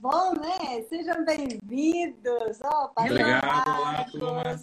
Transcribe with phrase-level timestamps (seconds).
[0.00, 0.82] bom, né?
[0.88, 2.60] Sejam bem-vindos.
[2.62, 4.60] Oh, Obrigado, olá, turma.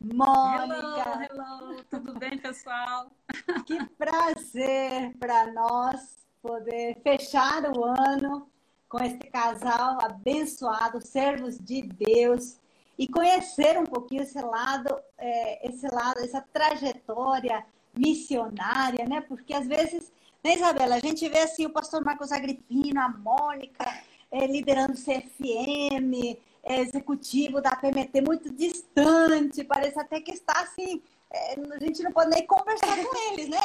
[0.00, 1.28] Mônica.
[1.30, 3.10] Hello, hello, tudo bem, pessoal?
[3.66, 8.48] Que prazer para nós poder fechar o ano
[8.88, 12.58] com esse casal abençoado, servos de Deus,
[12.96, 17.66] e conhecer um pouquinho esse lado, é, esse lado, essa trajetória
[17.96, 19.20] missionária, né?
[19.22, 20.12] Porque às vezes,
[20.44, 23.84] né, Isabela, a gente vê assim o pastor Marcos Agripino, a Mônica,
[24.30, 31.02] é, liderando o CFM, é, executivo da PMT muito distante, parece até que está assim
[31.30, 33.58] é, a gente não pode nem conversar com eles, né?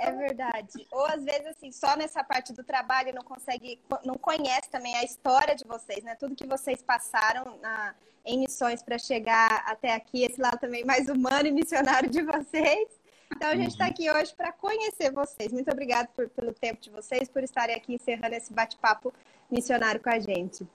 [0.00, 0.86] É verdade.
[0.92, 5.02] Ou às vezes, assim, só nessa parte do trabalho não consegue, não conhece também a
[5.02, 6.14] história de vocês, né?
[6.14, 7.94] Tudo que vocês passaram na,
[8.24, 12.88] em missões para chegar até aqui, esse lado também mais humano e missionário de vocês.
[13.34, 13.90] Então a gente está uhum.
[13.90, 15.52] aqui hoje para conhecer vocês.
[15.52, 19.12] Muito obrigada pelo tempo de vocês, por estarem aqui encerrando esse bate-papo
[19.50, 20.66] missionário com a gente.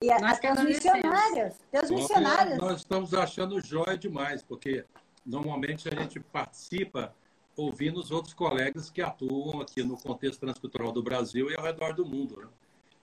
[0.00, 1.54] E até os missionários.
[1.70, 2.58] Deus missionários.
[2.58, 4.84] Nós estamos achando jóia demais, porque
[5.24, 7.14] normalmente a gente participa
[7.56, 11.94] ouvindo os outros colegas que atuam aqui no contexto transcultural do Brasil e ao redor
[11.94, 12.40] do mundo.
[12.40, 12.48] Né?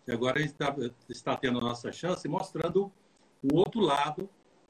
[0.08, 0.76] E agora a gente está,
[1.08, 2.92] está tendo a nossa chance mostrando
[3.44, 4.28] o outro lado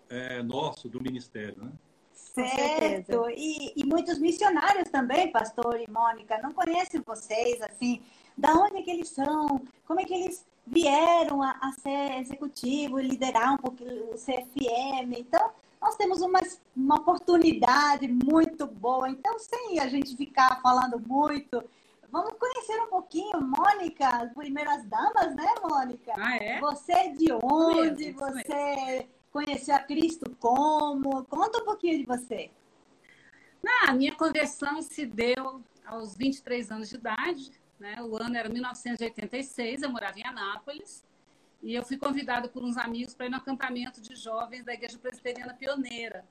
[0.09, 1.63] é, nosso do ministério.
[1.63, 1.71] Né?
[2.13, 3.29] Certo.
[3.29, 8.01] E, e, muitos missionários também, pastor e Mônica, não conhecem vocês, assim,
[8.37, 12.99] da onde é que eles são, como é que eles vieram a, a ser executivo,
[12.99, 15.17] liderar um pouquinho o CFM.
[15.17, 16.39] Então, nós temos uma,
[16.75, 19.09] uma oportunidade muito boa.
[19.09, 21.63] Então, sem a gente ficar falando muito,
[22.11, 26.13] vamos conhecer um pouquinho, Mônica, as primeiras damas, né, Mônica?
[26.17, 26.59] Ah, é?
[26.59, 28.13] Você é de onde?
[28.13, 31.23] Mesmo, você conheceu a Cristo como?
[31.25, 32.51] Conta um pouquinho de você.
[33.65, 37.51] Ah, a minha conversão se deu aos 23 anos de idade.
[37.79, 38.01] Né?
[38.01, 41.05] O ano era 1986, eu morava em Anápolis.
[41.61, 44.97] E eu fui convidada por uns amigos para ir no acampamento de jovens da Igreja
[44.97, 46.23] Presbiteriana Pioneira.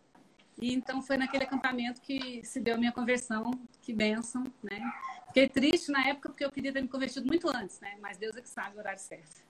[0.58, 3.50] E então foi naquele acampamento que se deu a minha conversão,
[3.82, 4.80] que bênção, né?
[5.26, 7.96] Fiquei triste na época porque eu queria ter me convertido muito antes, né?
[8.00, 9.44] Mas Deus é que sabe o horário certo.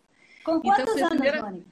[0.45, 1.65] Com então, quantos então, anos, primeira...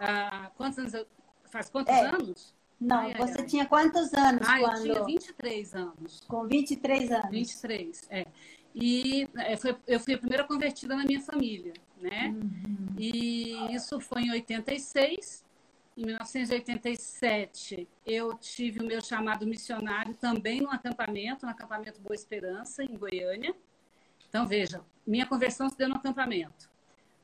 [0.00, 1.06] ah, quantos anos eu...
[1.46, 2.06] Faz quantos é.
[2.06, 2.54] anos?
[2.80, 4.86] Não, ai, você ai, tinha quantos anos ah, quando...
[4.86, 6.20] eu tinha 23 anos.
[6.28, 7.30] Com 23 anos.
[7.30, 8.26] 23, é.
[8.78, 12.28] E é, foi, eu fui a primeira convertida na minha família, né?
[12.28, 12.94] Uhum.
[12.98, 15.46] E isso foi em 86.
[15.96, 22.84] Em 1987, eu tive o meu chamado missionário também no acampamento, no acampamento Boa Esperança,
[22.84, 23.54] em Goiânia.
[24.28, 26.68] Então, veja, minha conversão se deu no acampamento.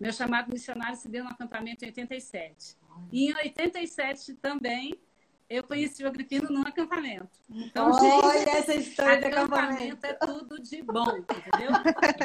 [0.01, 2.79] Meu chamado missionário se deu no acampamento em 87.
[3.13, 4.99] E em 87 também
[5.53, 7.29] eu conheci o Agripino num acampamento.
[7.51, 10.07] Então, Olha gente, essa história de acampamento.
[10.07, 11.71] é tudo de bom, entendeu?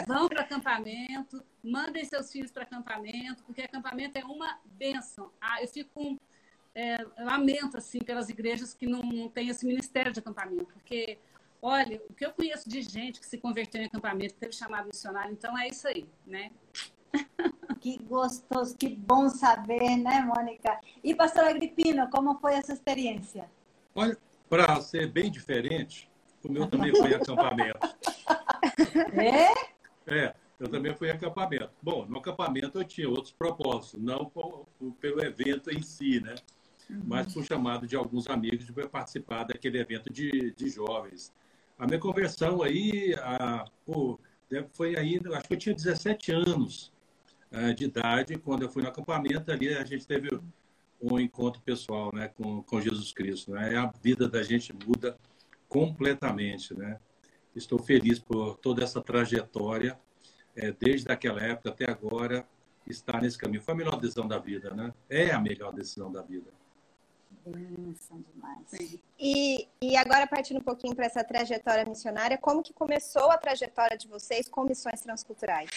[0.08, 5.30] Vão para acampamento, mandem seus filhos para acampamento, porque acampamento é uma benção.
[5.42, 6.18] Ah, eu fico com
[6.74, 11.20] é, lamento assim pelas igrejas que não, não têm esse ministério de acampamento, porque
[11.62, 15.34] olha, o que eu conheço de gente que se converteu em acampamento, teve chamado missionário,
[15.34, 16.52] então é isso aí, né?
[17.80, 20.80] Que gostoso, que bom saber, né, Mônica?
[21.04, 23.48] E, pastor Agripino, como foi essa experiência?
[23.94, 24.18] Olha,
[24.50, 26.10] para ser bem diferente,
[26.44, 27.80] o meu também foi acampamento.
[29.14, 29.54] É?
[30.08, 31.70] É, eu também fui acampamento.
[31.82, 34.32] Bom, no acampamento eu tinha outros propósitos, não
[35.00, 36.36] pelo evento em si, né?
[36.90, 37.02] Uhum.
[37.06, 41.34] Mas por chamado de alguns amigos de participar daquele evento de, de jovens.
[41.78, 44.20] A minha conversão aí, a, pô,
[44.74, 46.92] foi ainda, acho que eu tinha 17 anos.
[47.52, 50.30] Eh, de idade, quando eu fui no acampamento, ali a gente teve
[51.02, 53.52] um encontro pessoal né, com, com Jesus Cristo.
[53.52, 53.78] Né?
[53.78, 55.18] A vida da gente muda
[55.70, 56.74] completamente.
[56.74, 57.00] Né?
[57.56, 59.98] Estou feliz por toda essa trajetória,
[60.56, 62.46] é, desde aquela época até agora,
[62.86, 63.62] estar nesse caminho.
[63.62, 64.94] Foi a melhor decisão da vida, né?
[65.10, 66.50] É a melhor decisão da vida.
[69.20, 73.98] E, e agora, partindo um pouquinho para essa trajetória missionária, como que começou a trajetória
[73.98, 75.70] de vocês com missões transculturais?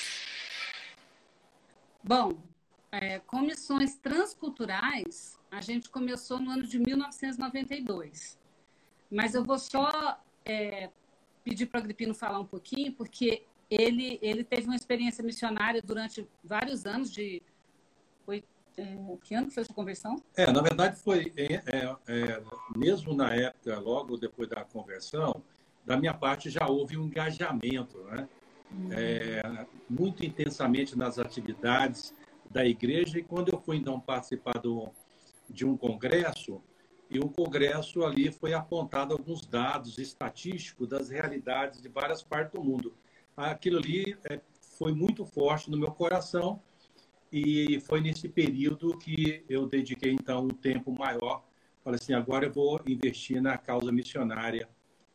[2.02, 2.42] Bom,
[2.90, 8.38] é, comissões transculturais, a gente começou no ano de 1992.
[9.10, 10.90] Mas eu vou só é,
[11.44, 16.26] pedir para o Agripino falar um pouquinho, porque ele, ele teve uma experiência missionária durante
[16.42, 17.42] vários anos de...
[18.24, 18.42] Foi,
[18.76, 20.16] é, que ano foi a sua conversão?
[20.36, 22.42] É, na verdade foi, é, é, é,
[22.76, 25.42] mesmo na época, logo depois da conversão,
[25.84, 28.28] da minha parte já houve um engajamento, né?
[28.90, 32.14] É, muito intensamente nas atividades
[32.50, 33.18] da igreja.
[33.18, 34.90] E quando eu fui, então, participar do,
[35.48, 36.62] de um congresso,
[37.10, 42.64] e o congresso ali foi apontado alguns dados estatísticos das realidades de várias partes do
[42.64, 42.94] mundo.
[43.36, 44.40] Aquilo ali é,
[44.78, 46.62] foi muito forte no meu coração
[47.32, 51.44] E foi nesse período que eu dediquei, então, um tempo maior.
[51.84, 54.68] Falei assim, agora eu vou investir na causa missionária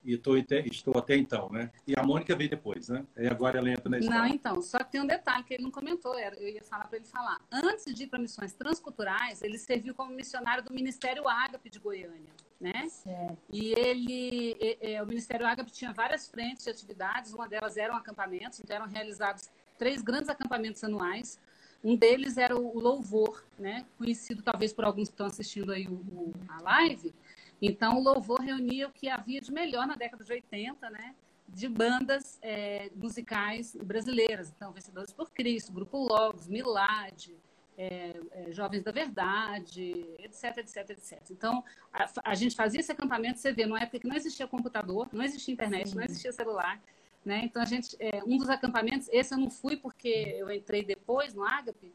[0.06, 1.72] e tô, estou até então, né?
[1.88, 3.04] E a Mônica veio depois, né?
[3.18, 4.22] E agora ela entra na história.
[4.22, 6.98] Não, então, só que tem um detalhe que ele não comentou, eu ia falar para
[6.98, 7.42] ele falar.
[7.52, 12.32] Antes de ir para missões transculturais, ele serviu como missionário do Ministério Ágape de Goiânia,
[12.62, 12.88] né?
[12.88, 13.38] Certo.
[13.52, 14.56] E ele,
[15.02, 19.50] o Ministério Ágape tinha várias frentes de atividades, uma delas eram acampamentos, então eram realizados
[19.78, 21.40] três grandes acampamentos anuais.
[21.84, 23.86] Um deles era o Louvor, né?
[23.98, 27.14] Conhecido talvez por alguns que estão assistindo aí o, o, a live,
[27.62, 31.16] então, o louvor reunia o que havia de melhor na década de 80, né?
[31.48, 34.52] De bandas é, musicais brasileiras.
[34.56, 37.32] Então, Vencedores por Cristo, Grupo Logos, Milad,
[37.78, 41.22] é, é, Jovens da Verdade, etc, etc, etc.
[41.30, 41.64] Então,
[41.94, 45.24] a, a, gente fazia esse acampamento, você vê, numa época que não existia computador, não
[45.24, 46.82] existia internet, não existia celular.
[47.24, 47.42] Né?
[47.44, 51.34] Então, a gente, é, um dos acampamentos, esse eu não fui porque eu entrei depois
[51.34, 51.94] no Ágape,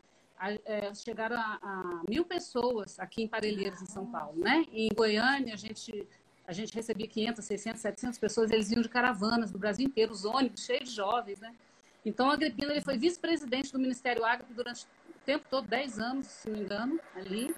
[0.64, 4.64] é, chegaram a, a, mil pessoas aqui em Parelheiros, em São Paulo, né?
[4.72, 6.06] E em Goiânia, a gente,
[6.46, 10.24] a gente recebia 500, 600, 700 pessoas, eles iam de caravanas do Brasil inteiro, os
[10.24, 11.54] ônibus cheios de jovens, né?
[12.04, 16.48] Então, Agripino ele foi vice-presidente do Ministério Agro durante o tempo todo, 10 anos, se
[16.48, 17.54] não me engano, ali.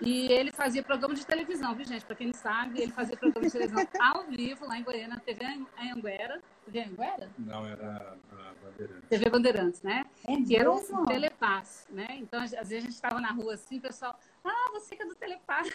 [0.00, 2.04] E ele fazia programa de televisão, viu, gente?
[2.04, 5.20] Para quem não sabe, ele fazia programa de televisão ao vivo, lá em Goiânia, na
[5.20, 5.44] TV
[5.94, 6.40] Anguera.
[7.38, 9.08] Não, era a Bandeirantes.
[9.08, 10.04] TV Bandeirantes, né?
[10.26, 12.06] É que era o Telepass, né?
[12.18, 15.06] Então, às vezes a gente estava na rua assim, o pessoal, ah, você que é
[15.06, 15.70] do Telepass.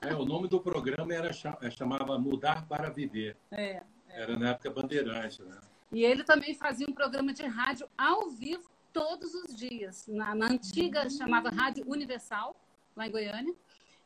[0.00, 3.36] É, o nome do programa era, é, chamava Mudar para Viver.
[3.50, 3.82] É, é.
[4.08, 5.58] Era na época Bandeirantes, né?
[5.92, 10.06] E ele também fazia um programa de rádio ao vivo todos os dias.
[10.08, 11.10] Na, na antiga uhum.
[11.10, 12.56] chamava Rádio Universal,
[12.96, 13.54] lá em Goiânia.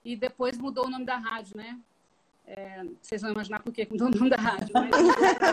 [0.04, 1.78] E depois mudou o nome da rádio, né?
[2.52, 4.90] É, vocês vão imaginar por que mudou o nome da rádio, mas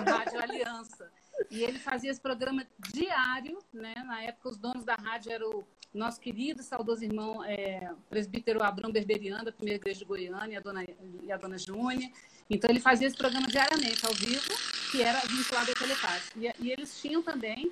[0.04, 1.12] Rádio Aliança.
[1.52, 3.94] E ele fazia esse programa diário, né?
[4.04, 8.92] Na época, os donos da rádio eram o nosso querido saudoso irmão é, presbítero Abrão
[8.92, 10.86] Berberiano, da primeira igreja de Goiânia, e a dona,
[11.22, 12.12] e a dona Júnia.
[12.50, 14.50] Então, ele fazia esse programa diariamente, ao vivo,
[14.92, 16.40] que era vinculado ao telepático.
[16.40, 17.72] E, e eles tinham também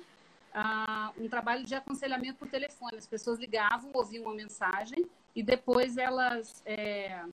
[0.54, 2.96] ah, um trabalho de aconselhamento por telefone.
[2.96, 7.24] As pessoas ligavam, ouviam uma mensagem e depois elas, é,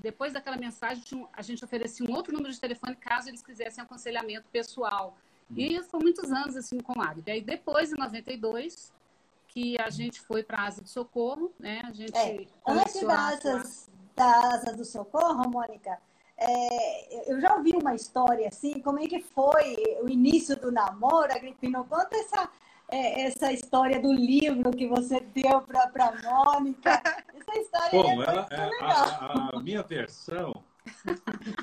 [0.00, 1.02] depois daquela mensagem,
[1.32, 5.16] a gente oferecia um outro número de telefone caso eles quisessem aconselhamento pessoal.
[5.54, 5.84] E uhum.
[5.84, 7.34] foi muitos anos assim com o Águia.
[7.34, 8.92] Aí depois, em 92,
[9.48, 11.82] que a gente foi para a Asa do Socorro, né?
[11.84, 13.62] A gente é, antes da Asa,
[14.16, 15.98] da Asa do Socorro, Mônica,
[16.38, 21.30] é, eu já ouvi uma história assim, como é que foi o início do namoro,
[21.32, 21.84] Agripino?
[21.84, 22.48] Conta essa,
[22.90, 26.90] é, essa história do livro que você deu para a Mônica.
[27.34, 28.90] Essa história Bom, é muito ela, é, legal.
[28.90, 30.64] A, a, minha versão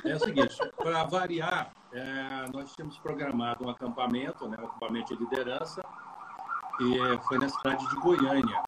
[0.06, 5.24] é o seguinte, para variar, é, nós tínhamos programado um acampamento, né, um acampamento de
[5.24, 5.84] liderança,
[6.80, 8.62] e foi na cidade de Goiânia.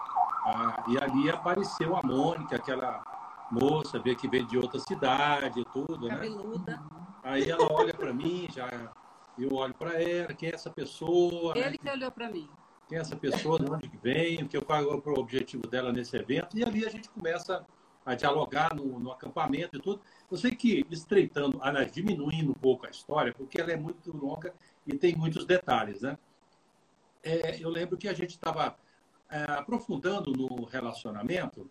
[0.45, 3.03] Ah, e ali apareceu a Mônica, aquela
[3.51, 6.15] moça, vê que veio de outra cidade e tudo, né?
[6.15, 6.81] Cabeluda.
[7.23, 8.67] Aí ela olha para mim, já
[9.43, 11.57] eu olho para ela, quem é essa pessoa?
[11.57, 11.77] Ele né?
[11.77, 12.49] que olhou para mim.
[12.87, 15.93] Quem é essa pessoa, de onde vem, o que eu pago para o objetivo dela
[15.93, 16.57] nesse evento.
[16.57, 17.65] E ali a gente começa
[18.05, 20.01] a dialogar no, no, acampamento e tudo.
[20.29, 24.53] Eu sei que estreitando, aliás, diminuindo um pouco a história, porque ela é muito longa
[24.87, 26.17] e tem muitos detalhes, né?
[27.21, 28.75] É, eu lembro que a gente estava
[29.29, 31.69] é, aprofundando no relacionamento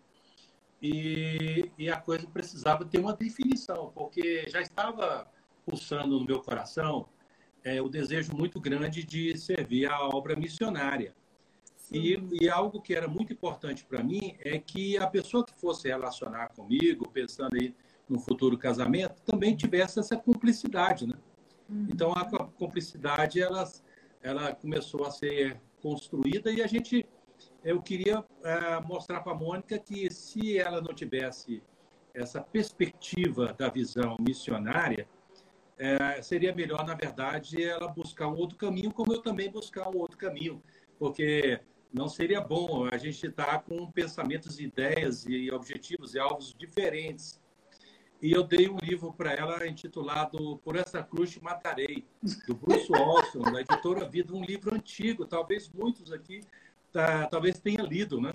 [0.81, 5.27] e, e, a coisa precisava ter uma definição, porque já estava
[5.65, 7.09] pulsando no meu coração
[7.69, 11.13] é, o desejo muito grande de servir a obra missionária.
[11.91, 15.87] E, e, algo que era muito importante para mim é que a pessoa que fosse
[15.87, 17.73] relacionar comigo, pensando aí
[18.07, 21.15] no futuro casamento, também tivesse essa cumplicidade, né?
[21.67, 21.87] Uhum.
[21.89, 23.67] Então a cumplicidade ela,
[24.21, 27.05] ela começou a ser construída e a gente
[27.63, 31.61] eu queria é, mostrar para a Mônica que se ela não tivesse
[32.13, 35.07] essa perspectiva da visão missionária,
[35.79, 39.97] é, seria melhor, na verdade, ela buscar um outro caminho, como eu também buscar um
[39.97, 40.61] outro caminho,
[40.99, 46.53] porque não seria bom a gente estar tá com pensamentos, ideias e objetivos e alvos
[46.53, 47.41] diferentes.
[48.21, 52.05] E eu dei um livro para ela intitulado Por essa cruz te matarei,
[52.45, 56.41] do Bruce Olson, da editora Vida, um livro antigo, talvez muitos aqui
[56.91, 58.33] tá, talvez tenha lido, né?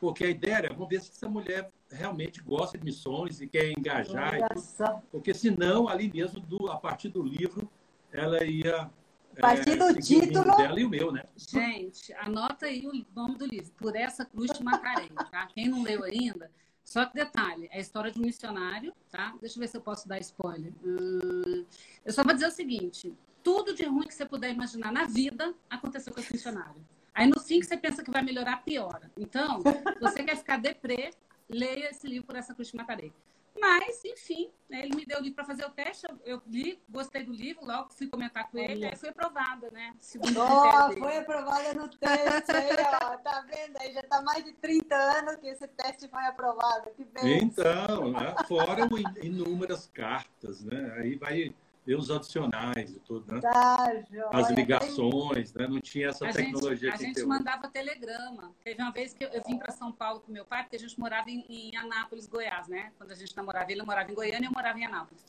[0.00, 3.70] Porque a ideia era, vamos ver se essa mulher realmente gosta de missões e quer
[3.76, 4.34] engajar.
[4.36, 7.70] E porque senão, ali mesmo, do, a partir do livro,
[8.12, 8.90] ela ia
[9.36, 10.56] a partir do é, título.
[10.56, 11.22] dela e o meu, né?
[11.36, 15.46] Gente, anota aí o nome do livro, Por essa cruz te matarei, tá?
[15.54, 16.50] Quem não leu ainda,
[16.84, 19.34] só que detalhe, é a história de um missionário, tá?
[19.40, 20.72] Deixa eu ver se eu posso dar spoiler.
[20.84, 21.64] Hum,
[22.04, 25.54] eu só vou dizer o seguinte: tudo de ruim que você puder imaginar na vida
[25.68, 26.84] aconteceu com esse missionário.
[27.14, 29.10] Aí no fim que você pensa que vai melhorar, piora.
[29.16, 29.60] Então,
[30.00, 31.10] você quer ficar deprê,
[31.50, 33.12] leia esse livro por essa cruz que matarei.
[33.58, 36.80] Mas, enfim, né, ele me deu o livro para fazer o teste, eu, eu, li,
[36.88, 39.92] gostei do livro, logo fui comentar com ele, aí fui aprovada, né?
[39.98, 42.70] Segundo oh, foi aprovada no teste, aí,
[43.02, 43.76] ó, tá vendo?
[43.78, 47.42] Aí já tá mais de 30 anos que esse teste foi aprovado, que bem.
[47.42, 48.34] Então, né?
[48.46, 48.88] fora
[49.22, 50.94] inúmeras cartas, né?
[50.98, 51.52] Aí vai
[51.90, 53.40] ver os adicionais e tudo, né?
[53.40, 53.92] Tá,
[54.30, 55.66] As ligações, né?
[55.66, 58.52] Não tinha essa a tecnologia gente, A gente mandava telegrama.
[58.62, 60.98] Teve uma vez que eu, vim para São Paulo com meu pai, porque a gente
[61.00, 62.92] morava em, em, Anápolis, Goiás, né?
[62.96, 65.24] Quando a gente namorava, ele morava em Goiânia e eu morava em Anápolis.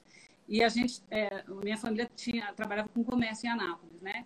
[0.48, 4.26] E a gente, é, minha família tinha, trabalhava com comércio em Anápolis, né?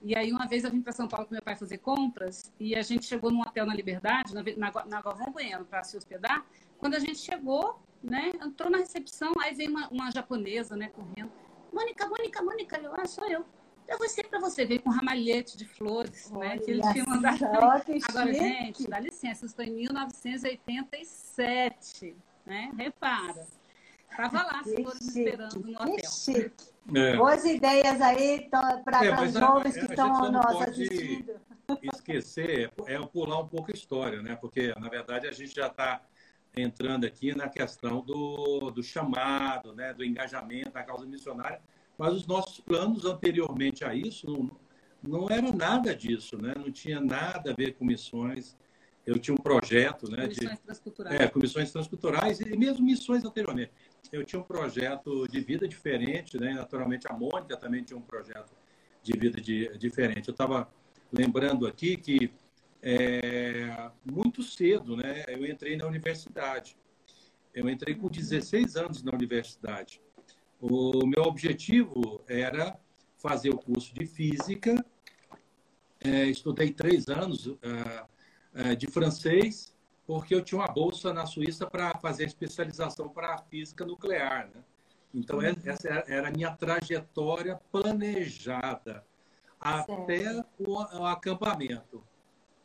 [0.00, 2.74] E aí, uma vez eu vim para São Paulo com meu pai fazer compras e
[2.74, 6.46] a gente chegou num hotel na Liberdade, na, na, na Galvão Bueno, para se hospedar.
[6.78, 11.43] Quando a gente chegou, né, entrou na recepção, aí veio uma, uma japonesa, né, correndo.
[11.74, 13.44] Mônica, Mônica, Mônica, eu, ah, sou eu.
[13.84, 16.58] Pra você, para você, veio com um ramalhete de flores, Olha né?
[16.58, 17.44] Que ele tinha mandado.
[17.44, 17.84] Agora,
[18.32, 22.16] gente, dá licença, isso foi em 1987,
[22.46, 22.72] né?
[22.76, 23.46] Repara.
[24.16, 25.96] Tava lá, as flores esperando no hotel.
[26.94, 27.16] É.
[27.16, 31.34] Boas ideias aí para é, os jovens que estão nos assistindo.
[31.82, 34.36] Esquecer é, é pular um pouco a história, né?
[34.36, 36.00] Porque, na verdade, a gente já está
[36.56, 41.60] entrando aqui na questão do, do chamado, né, do engajamento da causa missionária,
[41.98, 44.50] mas os nossos planos anteriormente a isso não,
[45.02, 46.54] não era nada disso, né?
[46.56, 48.56] não tinha nada a ver com missões.
[49.06, 51.20] Eu tinha um projeto né, comissões de transculturais.
[51.20, 53.70] É, comissões transculturais e mesmo missões anteriormente.
[54.10, 56.54] Eu tinha um projeto de vida diferente, né?
[56.54, 58.52] naturalmente a Mônica também tinha um projeto
[59.02, 60.28] de vida de, diferente.
[60.28, 60.68] Eu estava
[61.12, 62.32] lembrando aqui que
[62.86, 65.24] é, muito cedo, né?
[65.26, 66.76] Eu entrei na universidade.
[67.54, 70.02] Eu entrei com 16 anos na universidade.
[70.60, 72.78] O meu objetivo era
[73.16, 74.84] fazer o curso de física.
[75.98, 79.74] É, estudei três anos uh, uh, de francês,
[80.06, 84.50] porque eu tinha uma bolsa na Suíça para fazer especialização para física nuclear.
[84.54, 84.62] Né?
[85.14, 85.44] Então, uhum.
[85.44, 89.06] essa era a minha trajetória planejada
[89.62, 89.92] certo.
[89.92, 92.04] até o, o acampamento.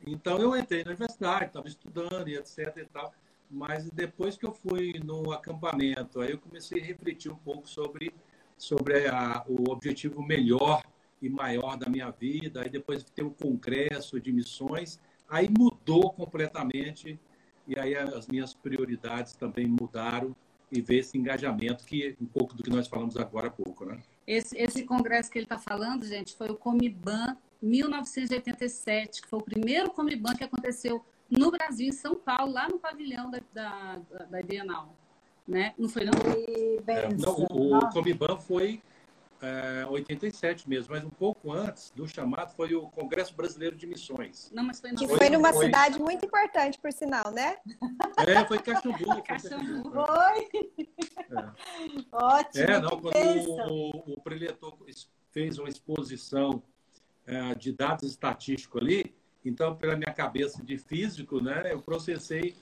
[0.06, 3.13] Então eu entrei na universidade, estava estudando e etc e tal,
[3.50, 8.13] mas depois que eu fui no acampamento, aí eu comecei a refletir um pouco sobre
[8.58, 10.84] sobre a, o objetivo melhor
[11.22, 16.12] e maior da minha vida, aí depois de ter o congresso de missões, aí mudou
[16.12, 17.18] completamente
[17.68, 20.36] e aí as minhas prioridades também mudaram
[20.72, 24.01] e ver esse engajamento que um pouco do que nós falamos agora há pouco, né?
[24.29, 29.41] Esse, esse congresso que ele está falando, gente, foi o Comiban 1987, que foi o
[29.41, 34.43] primeiro Comiban que aconteceu no Brasil, em São Paulo, lá no pavilhão da, da, da
[34.43, 34.95] Bienal.
[35.48, 35.74] Né?
[35.79, 36.13] Não foi, não?
[36.86, 38.79] É, não o, o Comiban foi
[39.41, 44.51] é, 87 mesmo, mas um pouco antes do chamado foi o Congresso Brasileiro de Missões.
[44.53, 45.65] Não, mas foi, que foi numa foi...
[45.65, 47.58] cidade muito importante, por sinal, né?
[48.17, 49.24] É, foi Caxambu.
[49.24, 49.91] Caxambu.
[49.91, 50.50] Foi.
[51.29, 52.05] É.
[52.12, 52.63] Ótimo.
[52.63, 54.77] É, não, quando o, o preletor
[55.31, 56.62] fez uma exposição
[57.25, 59.15] é, de dados estatísticos ali.
[59.46, 62.55] Então, pela minha cabeça de físico, né, eu processei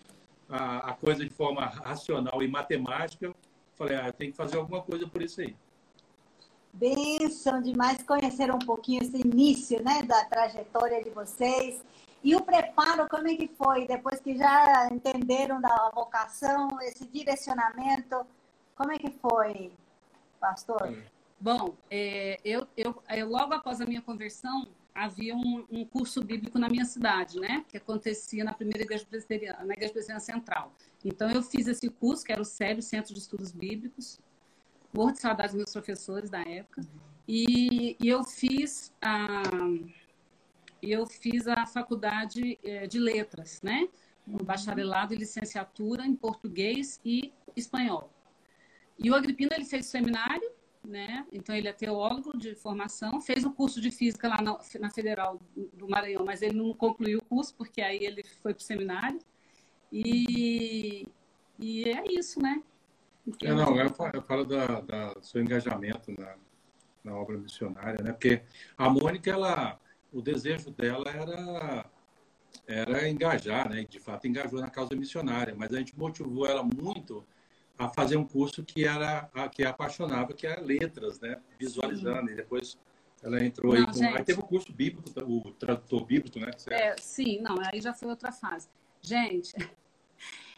[0.48, 3.34] a, a coisa de forma racional e matemática.
[3.76, 5.56] Falei, ah, tem que fazer alguma coisa por isso aí.
[6.74, 11.82] Benção demais conhecer um pouquinho esse início, né, da trajetória de vocês.
[12.24, 13.88] E o preparo, como é que foi?
[13.88, 18.26] Depois que já entenderam da vocação, esse direcionamento,
[18.76, 19.72] como é que foi,
[20.40, 20.94] pastor?
[20.94, 21.18] É.
[21.40, 26.58] Bom, é, eu, eu, eu, logo após a minha conversão, havia um, um, curso bíblico
[26.58, 27.64] na minha cidade, né?
[27.70, 30.74] Que acontecia na primeira igreja presbiteriana, na igreja presbiteriana central.
[31.06, 34.20] Então, eu fiz esse curso, que era o SEB, Centro de Estudos Bíblicos.
[34.94, 36.82] Morro de saudade dos meus professores da época.
[37.28, 39.44] E, e eu fiz a
[40.82, 43.90] eu fiz a faculdade é, de letras, né?
[44.28, 48.14] Um bacharelado e licenciatura em português e espanhol.
[49.00, 50.52] E o Agripino ele fez seminário
[50.88, 51.26] né?
[51.32, 55.40] Então ele é teólogo de formação, fez o curso de física lá na, na Federal
[55.74, 59.20] do Maranhão, mas ele não concluiu o curso porque aí ele foi para o seminário.
[59.92, 61.06] E,
[61.60, 62.64] e é isso, né?
[63.44, 66.36] É, não, eu falo, eu falo da, da, do seu engajamento na,
[67.04, 68.12] na obra missionária, né?
[68.12, 68.42] Porque
[68.78, 69.80] a Mônica, ela,
[70.12, 71.86] o desejo dela era
[72.66, 73.86] era engajar, né?
[73.90, 77.26] De fato, engajou na causa missionária, mas a gente motivou ela muito
[77.78, 81.40] a fazer um curso que era a, que apaixonava, que era letras, né?
[81.60, 82.28] Visualizando.
[82.28, 82.34] Sim.
[82.34, 82.78] E depois
[83.24, 83.94] ela entrou não, aí com.
[83.94, 84.18] Gente...
[84.18, 86.52] Aí teve o curso bíblico, o tradutor bíblico, né?
[86.70, 88.68] É, sim, não, aí já foi outra fase.
[89.02, 89.54] Gente,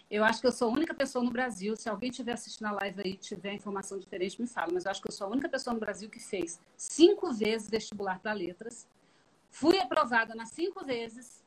[0.09, 2.71] eu acho que eu sou a única pessoa no Brasil, se alguém estiver assistindo a
[2.71, 5.47] live aí tiver informação diferente, me fala, mas eu acho que eu sou a única
[5.47, 8.87] pessoa no Brasil que fez cinco vezes vestibular para letras,
[9.51, 11.43] Fui aprovada nas cinco vezes,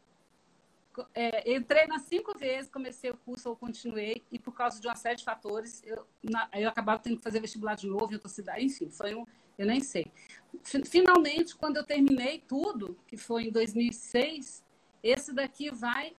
[1.15, 4.97] é, entrei nas cinco vezes, comecei o curso ou continuei, e por causa de uma
[4.97, 8.29] série de fatores, eu, na, eu acabava tendo que fazer vestibular de novo em outra
[8.29, 9.25] cidade, enfim, foi um,
[9.57, 10.11] eu nem sei.
[10.85, 14.63] Finalmente, quando eu terminei tudo, que foi em 2006,
[15.03, 16.15] esse daqui vai,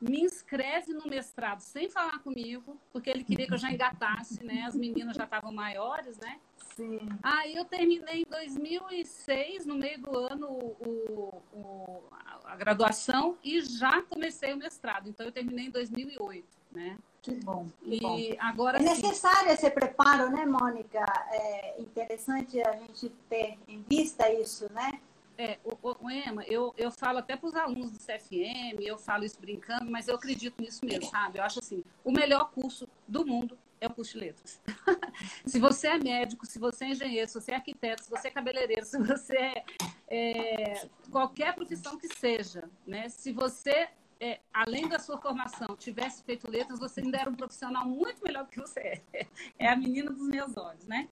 [0.00, 4.64] me inscreve no mestrado sem falar comigo, porque ele queria que eu já engatasse, né?
[4.66, 6.38] As meninas já estavam maiores, né?
[6.74, 7.08] Sim.
[7.22, 12.02] Aí eu terminei em 2006, no meio do ano, o, o,
[12.44, 15.08] a graduação e já comecei o mestrado.
[15.08, 16.98] Então eu terminei em 2008, né?
[17.22, 17.66] Que bom.
[17.82, 18.18] Que e bom.
[18.38, 21.04] agora é necessário esse preparo, né, Mônica?
[21.30, 25.00] É interessante a gente ter em vista isso, né?
[25.38, 29.24] É, o, o Emma, eu, eu falo até para os alunos do CFM, eu falo
[29.24, 31.38] isso brincando, mas eu acredito nisso mesmo, sabe?
[31.38, 34.60] Eu acho assim, o melhor curso do mundo é o curso de letras.
[35.44, 38.30] se você é médico, se você é engenheiro, se você é arquiteto, se você é
[38.30, 39.64] cabeleireiro, se você é,
[40.08, 43.10] é qualquer profissão que seja, né?
[43.10, 47.84] Se você, é, além da sua formação, tivesse feito letras, você ainda era um profissional
[47.86, 49.26] muito melhor do que você é.
[49.58, 51.08] É a menina dos meus olhos, né?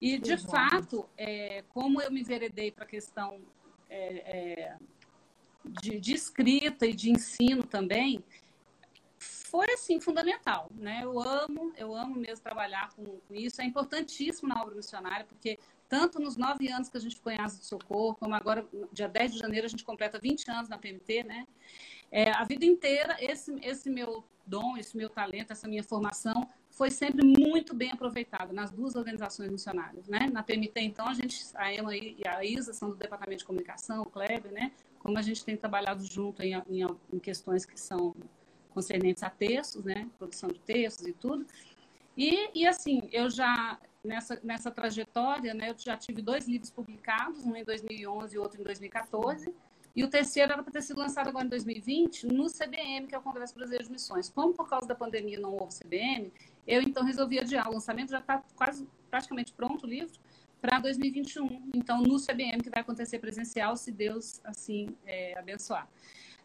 [0.00, 3.38] E, de fato, é, como eu me enveredei para a questão
[3.90, 4.76] é, é,
[5.64, 8.24] de, de escrita e de ensino também,
[9.18, 11.00] foi assim fundamental, né?
[11.02, 13.60] Eu amo, eu amo mesmo trabalhar com, com, isso.
[13.60, 17.40] É importantíssimo na obra missionária, porque tanto nos nove anos que a gente ficou em
[17.40, 20.78] Asa de Socorro, como agora, dia 10 de janeiro, a gente completa 20 anos na
[20.78, 21.46] PMT, né?
[22.12, 26.48] É, a vida inteira, esse, esse meu dom, esse meu talento, essa minha formação
[26.80, 30.30] foi sempre muito bem aproveitado nas duas organizações missionárias, né?
[30.32, 34.00] Na PMT, então, a gente, a Emma e a Isa são do Departamento de Comunicação,
[34.00, 34.72] o Kleber, né?
[34.98, 38.16] Como a gente tem trabalhado junto em, em, em questões que são
[38.70, 40.08] concernentes a textos, né?
[40.16, 41.44] Produção de textos e tudo.
[42.16, 45.68] E, e assim, eu já, nessa, nessa trajetória, né?
[45.68, 49.54] Eu já tive dois livros publicados, um em 2011 e outro em 2014.
[49.94, 53.18] E o terceiro era para ter sido lançado agora em 2020 no CBM, que é
[53.18, 54.30] o Congresso Brasileiro de Missões.
[54.30, 56.32] Como por causa da pandemia não houve CBM,
[56.66, 57.68] eu então resolvi adiar.
[57.68, 60.18] O lançamento já está quase praticamente pronto o livro
[60.60, 61.70] para 2021.
[61.74, 65.88] Então, no CBM, que vai acontecer presencial, se Deus assim é, abençoar.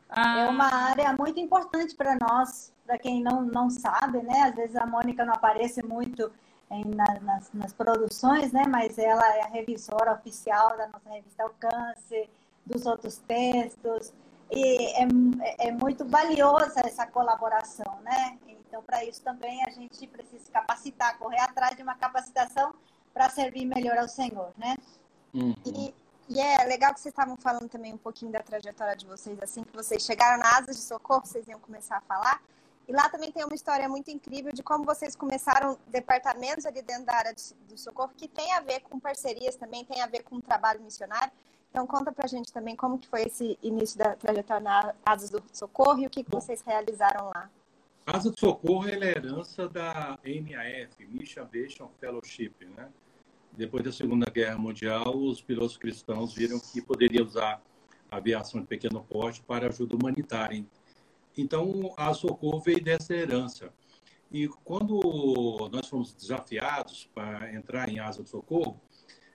[0.09, 0.41] Ah.
[0.41, 4.43] É uma área muito importante para nós, para quem não, não sabe, né?
[4.43, 6.31] Às vezes a Mônica não aparece muito
[6.71, 8.63] em, na, nas, nas, produções, né?
[8.67, 12.29] Mas ela é a revisora oficial da nossa revista Alcance,
[12.65, 14.13] dos outros textos.
[14.51, 18.37] E é, é muito valiosa essa colaboração, né?
[18.67, 22.73] Então, para isso também a gente precisa se capacitar, correr atrás de uma capacitação
[23.13, 24.75] para servir melhor ao Senhor, né?
[25.33, 25.55] Uhum.
[25.65, 25.93] E,
[26.27, 29.63] e é legal que vocês estavam falando também um pouquinho da trajetória de vocês, assim
[29.63, 32.41] que vocês chegaram na Asas de Socorro, vocês iam começar a falar.
[32.87, 37.05] E lá também tem uma história muito incrível de como vocês começaram departamentos ali dentro
[37.05, 37.33] da área
[37.67, 41.31] do socorro, que tem a ver com parcerias também, tem a ver com trabalho missionário.
[41.71, 45.43] Então conta pra gente também como que foi esse início da trajetória na Asas do
[45.51, 47.49] Socorro e o que, que vocês realizaram lá.
[48.05, 52.87] Asa do Socorro é herança da MAF, Mission Aviation Fellowship, né?
[53.57, 57.59] depois da Segunda Guerra Mundial, os pilotos cristãos viram que poderia usar
[58.11, 60.63] a aviação de pequeno porte para ajuda humanitária.
[61.35, 63.73] Então, a Socorro veio dessa herança.
[64.31, 64.99] E quando
[65.71, 68.79] nós fomos desafiados para entrar em Asa do Socorro,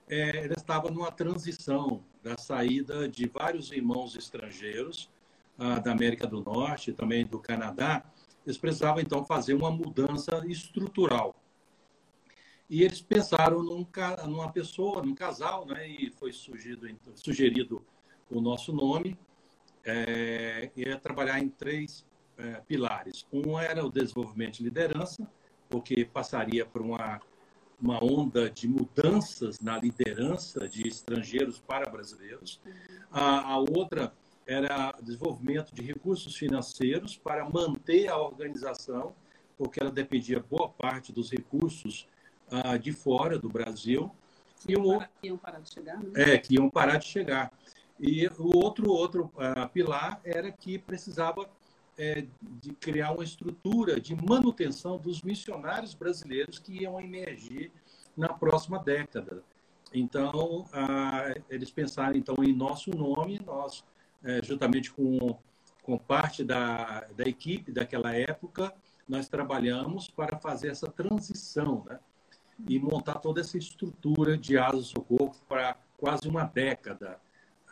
[0.08, 5.10] é, ela estava numa transição da saída de vários irmãos estrangeiros
[5.58, 8.04] ah, da América do Norte, também do Canadá.
[8.50, 11.34] Eles precisavam, então, fazer uma mudança estrutural
[12.70, 13.84] e eles pensaram num,
[14.28, 15.88] numa pessoa, num casal, né?
[15.88, 17.84] E foi surgido, sugerido
[18.30, 19.18] o nosso nome.
[19.84, 22.06] É, ia trabalhar em três
[22.38, 23.26] é, pilares.
[23.32, 25.28] Um era o desenvolvimento de liderança,
[25.68, 27.20] porque passaria por uma,
[27.82, 32.62] uma onda de mudanças na liderança de estrangeiros para brasileiros.
[33.10, 34.14] A, a outra
[34.50, 39.14] era desenvolvimento de recursos financeiros para manter a organização,
[39.56, 42.08] porque ela dependia boa parte dos recursos
[42.50, 44.10] uh, de fora do Brasil.
[44.58, 46.10] Que, iam, iam parar de chegar, né?
[46.16, 47.52] É, que iam parar de chegar.
[47.98, 51.48] E o outro, outro uh, pilar era que precisava
[51.96, 57.70] é, de criar uma estrutura de manutenção dos missionários brasileiros que iam emergir
[58.16, 59.44] na próxima década.
[59.92, 63.84] Então, uh, eles pensaram então em nosso nome, nós,
[64.24, 65.38] é, juntamente com,
[65.82, 68.74] com parte da, da equipe daquela época,
[69.08, 71.98] nós trabalhamos para fazer essa transição, né?
[72.68, 77.20] e montar toda essa estrutura de asa socorro para quase uma década,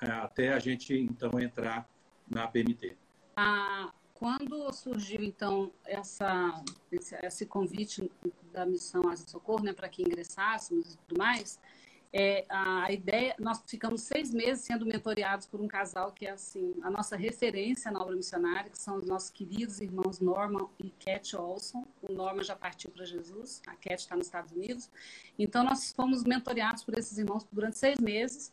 [0.00, 1.88] é, até a gente então entrar
[2.28, 2.96] na PMT.
[3.36, 8.10] Ah, quando surgiu então essa, esse, esse convite
[8.52, 11.60] da missão Asa Socorro, né, para que ingressássemos e tudo mais,
[12.12, 16.74] é, a ideia, nós ficamos seis meses sendo mentoreados por um casal que é assim
[16.82, 21.36] a nossa referência na obra missionária, que são os nossos queridos irmãos Norman e Cat
[21.36, 21.86] Olson.
[22.02, 24.90] O Norman já partiu para Jesus, a Cat está nos Estados Unidos.
[25.38, 28.52] Então nós fomos mentoreados por esses irmãos durante seis meses.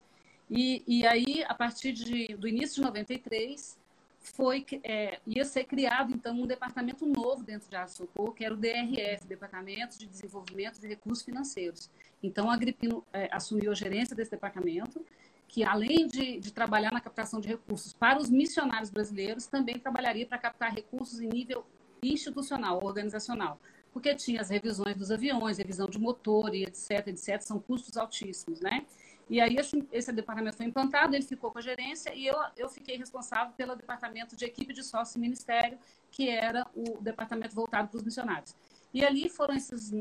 [0.49, 3.77] E, e aí, a partir de, do início de 93,
[4.19, 8.57] foi é, ia ser criado então um departamento novo dentro de Socorro, que era o
[8.57, 11.89] DRF, Departamento de Desenvolvimento de Recursos Financeiros.
[12.25, 15.05] Então, Agripino é, assumiu a gerência desse departamento,
[15.47, 20.25] que além de, de, trabalhar na captação de recursos para os missionários brasileiros, também trabalharia
[20.25, 21.63] para captar recursos em nível
[22.01, 23.59] institucional, organizacional,
[23.93, 28.59] porque tinha as revisões dos aviões, revisão de motor e etc, etc, são custos altíssimos,
[28.59, 28.85] né?
[29.29, 32.69] E aí esse, esse, departamento foi implantado, ele ficou com a gerência e eu, eu
[32.69, 35.79] fiquei responsável pelo departamento de equipe de sócio e ministério,
[36.11, 38.55] que era o departamento voltado para os missionários.
[38.95, 39.91] E ali foram esses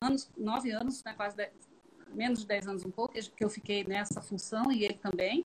[0.00, 1.50] anos, nove anos, né, quase dez,
[2.14, 5.44] menos de dez anos um pouco, que eu fiquei nessa função e ele também,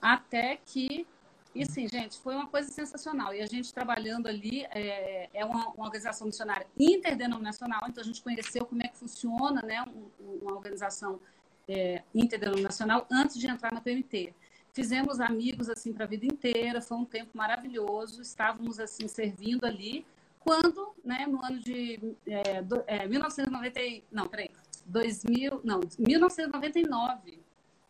[0.00, 1.06] até que,
[1.54, 3.32] e assim, gente, foi uma coisa sensacional.
[3.32, 8.20] E a gente trabalhando ali, é, é uma, uma, organização missionária interdenominacional, então a gente
[8.20, 9.84] conheceu como é que funciona né,
[10.18, 11.20] uma organização
[11.68, 14.34] é, interdenominacional antes de entrar na PMT.
[14.72, 20.04] Fizemos amigos assim para a vida inteira, foi um tempo maravilhoso, estávamos assim servindo ali,
[20.44, 24.50] quando, né, no ano de é, do, é, 1990, não, peraí,
[24.86, 27.40] 2000, não, 1999,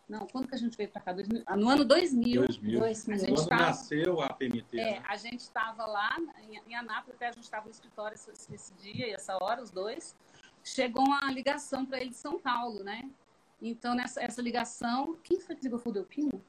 [0.08, 1.12] não, quando que a gente veio para cá?
[1.12, 2.44] 2000, no ano 2000.
[2.44, 2.80] 2000.
[2.80, 3.14] 2000.
[3.14, 4.78] A gente quando tava, nasceu a PMT.
[4.78, 5.02] É, né?
[5.08, 8.74] a gente estava lá em, em Anápolis, até a gente estava no escritório esse, esse,
[8.74, 10.14] dia e essa hora, os dois.
[10.62, 13.10] Chegou uma ligação para ele de São Paulo, né?
[13.60, 15.16] Então, nessa essa ligação.
[15.22, 15.78] Quem foi que ligou?
[15.78, 16.42] Foi o Delpino?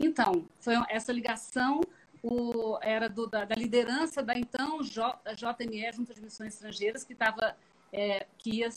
[0.00, 1.80] Então, foi essa ligação
[2.22, 7.14] o, era do, da, da, liderança da então J, JME, Junta de Missões Estrangeiras, que,
[7.14, 7.56] tava,
[7.92, 8.68] é, que ia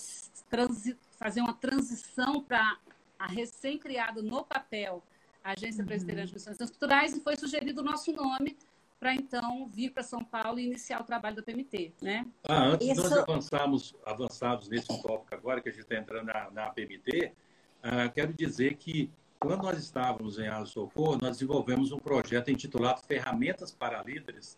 [0.49, 2.77] transi, fazer uma transição para
[3.17, 5.03] a recém-criada no papel
[5.43, 5.87] Agência uhum.
[5.87, 8.57] Presbiteriana de Missões Culturais, e foi sugerido o nosso nome
[8.99, 12.27] para então vir para São Paulo e iniciar o trabalho da PMT, né?
[12.43, 13.01] Ah, antes Isso...
[13.01, 17.33] de nós avançarmos, avançarmos nesse tópico agora, que a gente está entrando na, na PMT,
[17.81, 19.09] ah, quero dizer que
[19.41, 24.55] quando nós estávamos em Socorro, nós desenvolvemos um projeto intitulado Ferramentas para Líderes,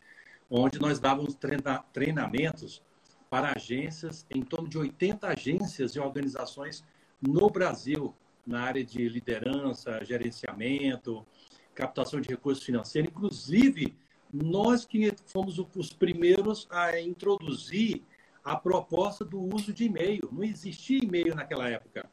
[0.49, 2.81] onde nós dávamos treina, treinamentos
[3.29, 6.83] para agências, em torno de 80 agências e organizações
[7.21, 8.13] no Brasil,
[8.45, 11.25] na área de liderança, gerenciamento,
[11.73, 13.95] captação de recursos financeiros, inclusive
[14.33, 18.03] nós que fomos os primeiros a introduzir
[18.43, 20.27] a proposta do uso de e-mail.
[20.29, 22.05] Não existia e-mail naquela época.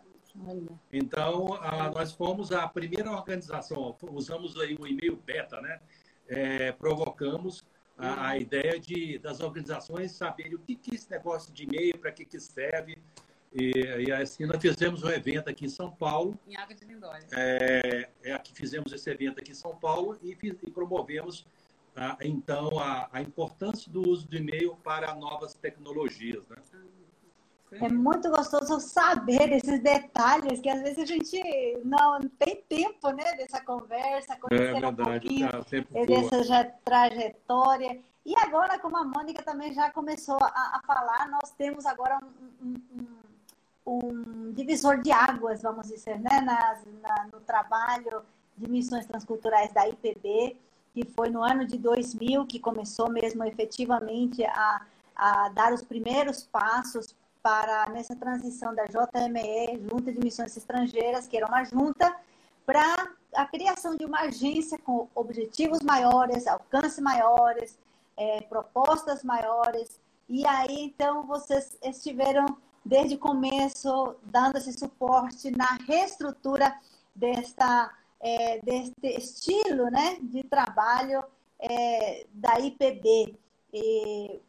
[0.93, 5.81] Então, a, nós fomos a primeira organização, usamos aí o e-mail beta, né?
[6.29, 7.65] É, provocamos
[7.99, 11.99] a, a, ideia de, das organizações saberem o que, que é esse negócio de e-mail,
[11.99, 12.97] para que, que serve.
[13.53, 13.73] E,
[14.07, 16.39] e, assim, nós fizemos um evento aqui em São Paulo.
[16.47, 17.27] Em Água de Lindóia.
[17.33, 21.47] É, é, aqui fizemos esse evento aqui em São Paulo e, e promovemos
[22.23, 26.47] então, a, a, importância do uso do e-mail para novas tecnologias.
[26.49, 26.57] Né?
[27.73, 31.41] É muito gostoso saber esses detalhes que às vezes a gente
[31.85, 38.01] não tem tempo né, dessa conversa, conhecer é verdade, um pouquinho tá dessa trajetória.
[38.27, 42.19] E agora, como a Mônica também já começou a, a falar, nós temos agora
[42.61, 43.11] um, um,
[43.87, 48.23] um, divisor de águas, vamos dizer, né, na, no trabalho
[48.57, 50.57] de missões transculturais da IPB
[50.93, 56.43] que foi no ano de 2000 que começou mesmo efetivamente a, a dar os primeiros
[56.43, 62.15] passos para nessa transição da JME, Junta de Missões Estrangeiras, que era uma junta
[62.67, 67.79] para a criação de uma agência com objetivos maiores, alcance maiores,
[68.17, 70.01] é, propostas maiores.
[70.29, 72.47] E aí, então, vocês estiveram
[72.85, 76.75] desde o começo dando esse suporte na reestrutura
[77.15, 81.25] desta é, desse estilo né, de trabalho
[81.59, 83.35] é, da IPB.
[83.73, 84.41] E,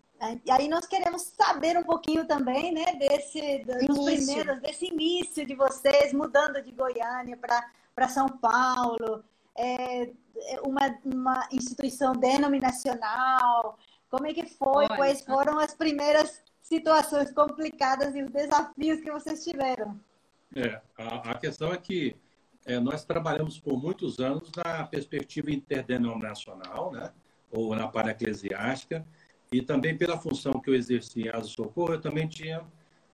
[0.45, 5.55] e, aí nós queremos saber um pouquinho também né, desse, dos primeiros, desse início de
[5.55, 9.23] vocês mudando de Goiânia para São Paulo,
[9.57, 10.11] é,
[10.63, 13.77] uma, uma instituição denominacional.
[14.09, 14.85] Como é que foi?
[14.85, 19.99] Olha, Quais foram as primeiras situações complicadas e os desafios que vocês tiveram?
[20.55, 22.15] É, a, a questão é que
[22.65, 27.11] é, nós trabalhamos por muitos anos na perspectiva interdenominacional, né?
[27.51, 29.05] ou na para-eclesiástica,
[29.51, 32.63] e também pela função que eu exerci em Asa Socorro, eu também tinha,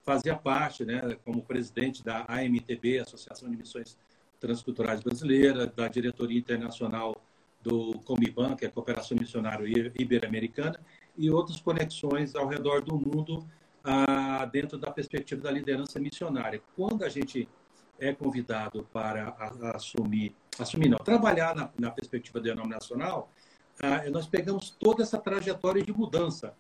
[0.03, 3.97] fazia parte, né, como presidente da AMTB, Associação de Missões
[4.39, 7.15] Transculturais Brasileira, da diretoria internacional
[7.63, 10.79] do Comiban, que é a Cooperação Missionária Ibero-Americana,
[11.17, 13.43] e outras conexões ao redor do mundo
[13.83, 16.61] ah, dentro da perspectiva da liderança missionária.
[16.75, 17.49] Quando a gente
[17.99, 19.35] é convidado para
[19.73, 23.31] assumir, assumir não, trabalhar na, na perspectiva denominacional,
[23.81, 26.55] ah, nós pegamos toda essa trajetória de mudança.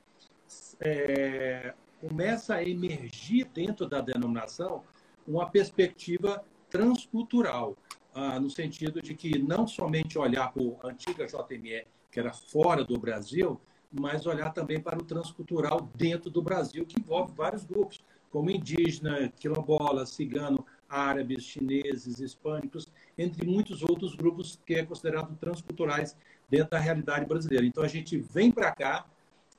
[0.79, 4.83] É, começa a emergir dentro da denominação
[5.27, 7.75] uma perspectiva transcultural,
[8.13, 12.83] ah, no sentido de que não somente olhar para a antiga JME, que era fora
[12.83, 13.59] do Brasil,
[13.91, 19.29] mas olhar também para o transcultural dentro do Brasil, que envolve vários grupos, como indígena,
[19.39, 26.15] quilombola, cigano, árabes, chineses, hispânicos, entre muitos outros grupos que é considerado transculturais
[26.49, 27.65] dentro da realidade brasileira.
[27.65, 29.05] Então a gente vem para cá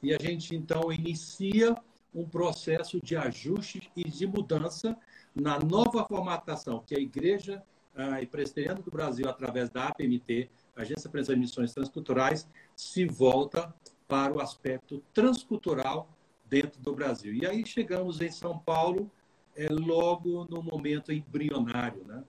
[0.03, 1.77] e a gente então inicia
[2.15, 4.97] um processo de ajuste e de mudança
[5.35, 7.63] na nova formatação que a Igreja
[7.95, 13.75] ah, e Presbiteriana do Brasil, através da APMT, Agência Presa de Missões Transculturais, se volta
[14.07, 16.09] para o aspecto transcultural
[16.49, 17.35] dentro do Brasil.
[17.35, 19.11] E aí chegamos em São Paulo,
[19.57, 22.25] é, logo no momento embrionário, né?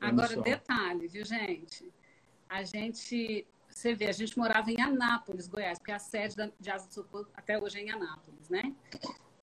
[0.00, 1.92] Agora, detalhe, viu, gente?
[2.48, 6.70] A gente, você vê, a gente morava em Anápolis, Goiás, porque a sede da, de
[6.70, 8.74] Asa do Sul até hoje é em Anápolis, né?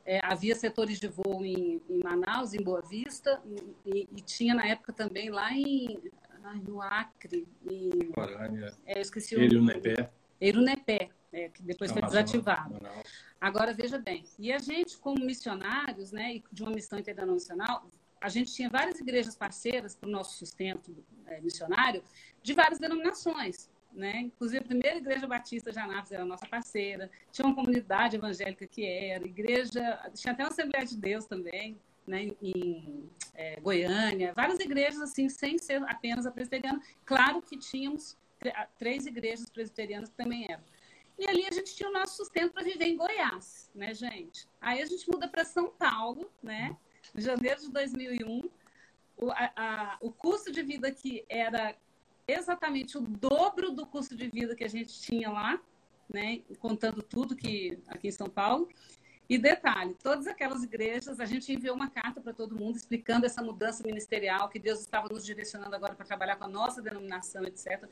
[0.05, 3.41] É, havia setores de voo em, em, Manaus, em Boa Vista,
[3.85, 5.99] e, e, tinha na época também lá em
[6.43, 7.47] ai, no Acre.
[7.69, 8.73] Em, Guarânia.
[8.85, 10.09] É, eu esqueci o Erunepé.
[10.41, 12.73] Erunepé, é, que depois foi desativado.
[12.73, 13.29] Manaus.
[13.39, 17.87] Agora, veja bem, e a gente, como missionários, né, de uma missão internacional,
[18.19, 20.93] a gente tinha várias igrejas parceiras para o nosso sustento
[21.25, 22.03] é, missionário,
[22.43, 23.69] de várias denominações.
[23.91, 24.21] Né?
[24.21, 28.85] Inclusive, a primeira igreja batista de Anápolis era nossa parceira, tinha uma comunidade evangélica que
[28.85, 32.31] era, igreja, tinha até uma Assembleia de Deus também, né?
[32.41, 36.81] em é, Goiânia, várias igrejas assim, sem ser apenas a presbiteriana.
[37.03, 38.15] Claro que tínhamos
[38.77, 40.63] três igrejas presbiterianas que também eram.
[41.17, 44.47] E ali a gente tinha o nosso sustento para viver em Goiás, né, gente?
[44.61, 46.77] Aí a gente muda para São Paulo, né?
[47.13, 48.49] Em janeiro de 2001.
[49.17, 51.75] O, a, a, o custo de vida aqui era
[52.33, 55.59] exatamente o dobro do custo de vida que a gente tinha lá,
[56.09, 56.41] né?
[56.59, 58.67] Contando tudo que aqui em São Paulo.
[59.29, 63.43] E detalhe, todas aquelas igrejas, a gente enviou uma carta para todo mundo explicando essa
[63.43, 67.87] mudança ministerial, que Deus estava nos direcionando agora para trabalhar com a nossa denominação, etc.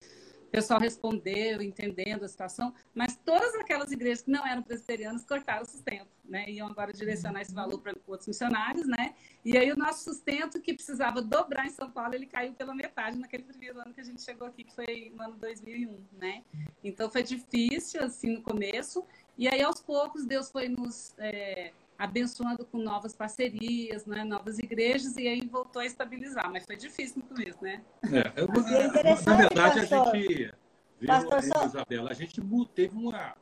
[0.47, 5.63] O pessoal respondeu, entendendo a situação, mas todas aquelas igrejas que não eram presbiterianas cortaram
[5.63, 6.49] o sustento, né?
[6.49, 9.13] Iam agora direcionar esse valor para outros missionários, né?
[9.43, 13.19] E aí o nosso sustento, que precisava dobrar em São Paulo, ele caiu pela metade
[13.19, 16.43] naquele primeiro ano que a gente chegou aqui, que foi no ano 2001, né?
[16.81, 19.05] Então foi difícil, assim, no começo,
[19.37, 21.13] e aí aos poucos Deus foi nos...
[21.17, 26.51] É, abençoando com novas parcerias, né, novas igrejas, e aí voltou a estabilizar.
[26.51, 27.81] Mas foi difícil no começo, né?
[28.03, 30.07] É, eu, é na verdade, pastor.
[30.07, 30.53] a gente
[30.99, 31.65] viu, pastor.
[31.65, 32.41] Isabela, a gente
[32.73, 33.35] teve uma,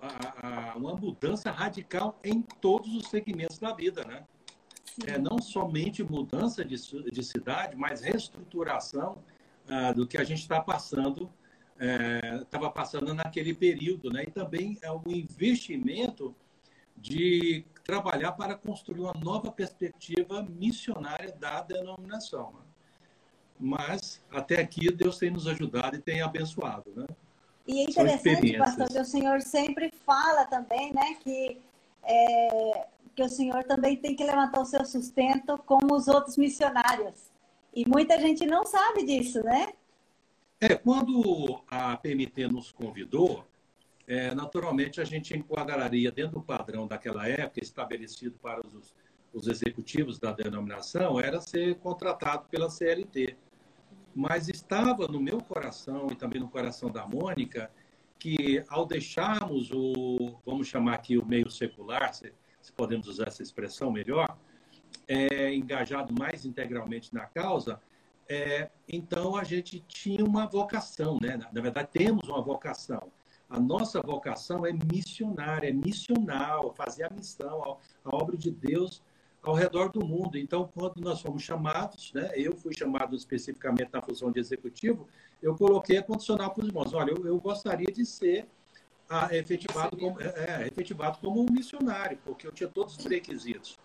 [0.00, 4.24] a, a, uma mudança radical em todos os segmentos da vida, né?
[5.06, 6.76] É, não somente mudança de,
[7.10, 9.22] de cidade, mas reestruturação
[9.68, 11.32] ah, do que a gente está passando,
[12.42, 14.24] estava é, passando naquele período, né?
[14.24, 16.34] E também é um investimento
[17.02, 22.52] de trabalhar para construir uma nova perspectiva missionária da denominação.
[22.52, 22.60] Né?
[23.58, 26.90] Mas, até aqui, Deus tem nos ajudado e tem abençoado.
[26.94, 27.06] Né?
[27.66, 31.60] E é interessante, pastor, que o senhor sempre fala também, né, que,
[32.04, 32.86] é,
[33.16, 37.32] que o senhor também tem que levantar o seu sustento como os outros missionários.
[37.74, 39.72] E muita gente não sabe disso, né?
[40.60, 43.44] É, quando a PMT nos convidou,
[44.12, 48.94] é, naturalmente a gente enquadraria dentro do padrão daquela época, estabelecido para os,
[49.32, 53.38] os executivos da denominação, era ser contratado pela CLT.
[54.14, 57.70] Mas estava no meu coração e também no coração da Mônica
[58.18, 63.42] que ao deixarmos o, vamos chamar aqui o meio secular, se, se podemos usar essa
[63.42, 64.36] expressão melhor,
[65.08, 67.80] é, engajado mais integralmente na causa,
[68.28, 71.38] é, então a gente tinha uma vocação, né?
[71.38, 73.10] Na, na verdade, temos uma vocação
[73.52, 79.02] a nossa vocação é missionária, é missional, fazer a missão, a obra de Deus
[79.42, 80.38] ao redor do mundo.
[80.38, 85.06] Então, quando nós fomos chamados, né, eu fui chamado especificamente na função de executivo,
[85.42, 86.94] eu coloquei a condicional para os irmãos.
[86.94, 88.46] Olha, eu, eu gostaria de ser
[89.06, 93.04] a, ah, efetivado, como, é, é, efetivado como um missionário, porque eu tinha todos os
[93.04, 93.78] requisitos.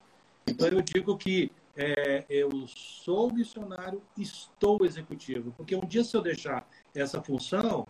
[0.48, 6.22] Então, eu digo que é, eu sou missionário, estou executivo, porque um dia, se eu
[6.22, 7.86] deixar essa função,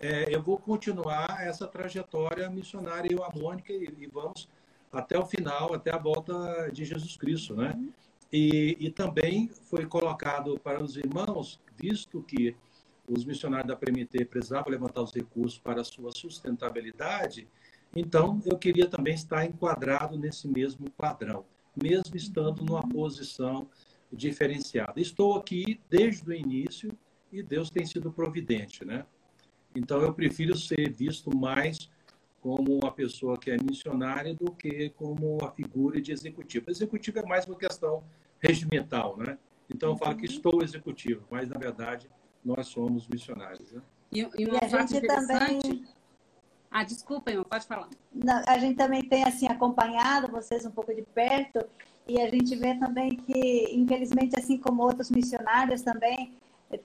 [0.00, 4.48] é, eu vou continuar essa trajetória missionária, eu, a Mônica, e, e, vamos
[4.92, 7.78] até o final, até a volta de Jesus Cristo, né?
[8.32, 12.54] E, e também foi colocado para os irmãos, visto que
[13.08, 17.48] os missionários da PMT precisavam levantar os recursos para a sua sustentabilidade,
[17.96, 23.66] então eu queria também estar enquadrado nesse mesmo padrão, mesmo estando numa posição
[24.12, 25.00] diferenciada.
[25.00, 26.90] Estou aqui desde o início
[27.32, 29.06] e Deus tem sido providente, né?
[29.78, 31.88] Então eu prefiro ser visto mais
[32.40, 36.70] como uma pessoa que é missionária do que como a figura de executivo.
[36.70, 38.02] Executivo é mais uma questão
[38.40, 39.38] regimental, né?
[39.70, 40.32] Então eu falo que uhum.
[40.32, 42.10] estou executivo, mas na verdade
[42.44, 43.70] nós somos missionários.
[43.70, 43.82] Né?
[44.10, 45.68] E, e uma e parte interessante.
[45.68, 45.84] Também...
[46.70, 47.88] Ah, desculpa, irmão, pode falar.
[48.12, 51.64] Não, a gente também tem assim acompanhado vocês um pouco de perto
[52.06, 56.34] e a gente vê também que, infelizmente, assim como outros missionários também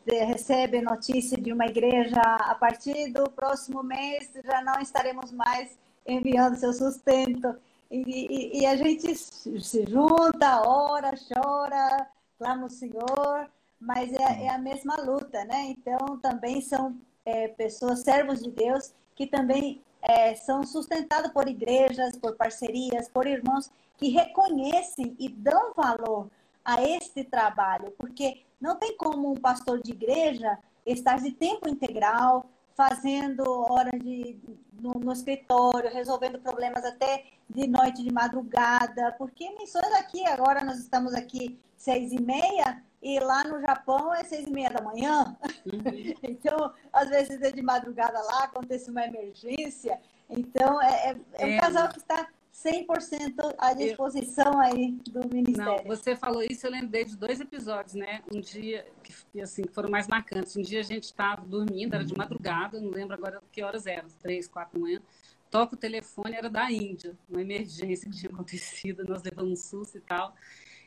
[0.08, 6.56] recebem notícia de uma igreja a partir do próximo mês já não estaremos mais enviando
[6.56, 7.56] seu sustento.
[7.92, 12.08] E, e, e a gente se junta, ora, chora,
[12.40, 15.66] clama o Senhor, mas é, é a mesma luta, né?
[15.68, 22.18] Então, também são é, pessoas, servos de Deus, que também é, são sustentados por igrejas,
[22.18, 26.30] por parcerias, por irmãos que reconhecem e dão valor
[26.64, 32.50] a este trabalho, porque não tem como um pastor de igreja estar de tempo integral,
[32.76, 34.38] fazendo horas de,
[34.80, 40.80] no, no, escritório, resolvendo problemas até de noite, de madrugada, porque missões aqui, agora nós
[40.80, 45.38] estamos aqui seis e meia, e lá no Japão é seis e meia da manhã.
[45.66, 46.14] Uhum.
[46.24, 50.00] então, às vezes é de madrugada lá, acontece uma emergência.
[50.30, 51.60] Então, é, é, é um é.
[51.60, 55.78] casal que está 100% à disposição aí do Ministério.
[55.78, 58.22] Não, você falou isso, eu lembrei de dois episódios, né?
[58.32, 60.56] Um dia, que assim, foram mais marcantes.
[60.56, 64.08] Um dia a gente estava dormindo, era de madrugada, não lembro agora que horas eram,
[64.22, 65.02] três, quatro da manhã.
[65.50, 69.98] Toca o telefone, era da Índia, uma emergência que tinha acontecido, nós levamos um susto
[69.98, 70.36] e tal.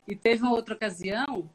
[0.07, 1.51] E teve uma outra ocasião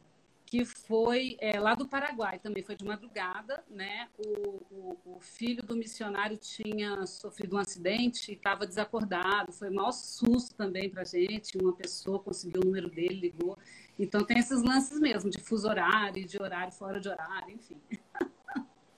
[0.51, 4.09] que foi é, lá do Paraguai, também foi de madrugada, né?
[4.17, 9.75] O, o, o filho do missionário tinha sofrido um acidente e estava desacordado, foi um
[9.75, 13.57] maior susto também para gente, uma pessoa conseguiu o número dele, ligou.
[13.97, 17.77] Então tem esses lances mesmo, de fuso horário, de horário fora de horário, enfim.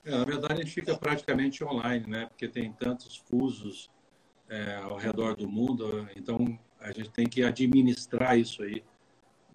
[0.04, 2.26] É, na verdade, a gente fica praticamente online, né?
[2.26, 3.88] Porque tem tantos fusos
[4.48, 8.82] é, ao redor do mundo, então a gente tem que administrar isso aí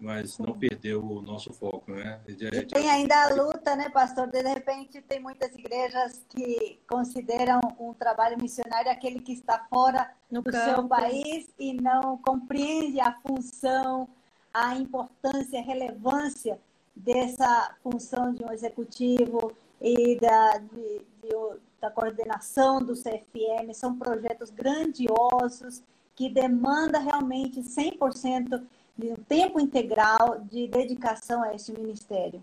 [0.00, 2.20] mas não perdeu o nosso foco, né?
[2.26, 2.34] E
[2.64, 4.26] tem ainda a luta, né, pastor?
[4.28, 10.40] De repente tem muitas igrejas que consideram um trabalho missionário aquele que está fora no
[10.40, 10.64] do campo.
[10.64, 14.08] seu país e não compreende a função,
[14.54, 16.58] a importância, a relevância
[16.96, 23.74] dessa função de um executivo e da, de, de, da coordenação do CFM.
[23.74, 25.82] São projetos grandiosos
[26.14, 28.62] que demandam realmente 100%
[29.00, 32.42] de um tempo integral de dedicação a esse ministério?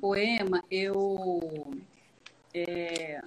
[0.00, 1.70] Poema, eu
[2.54, 3.20] é,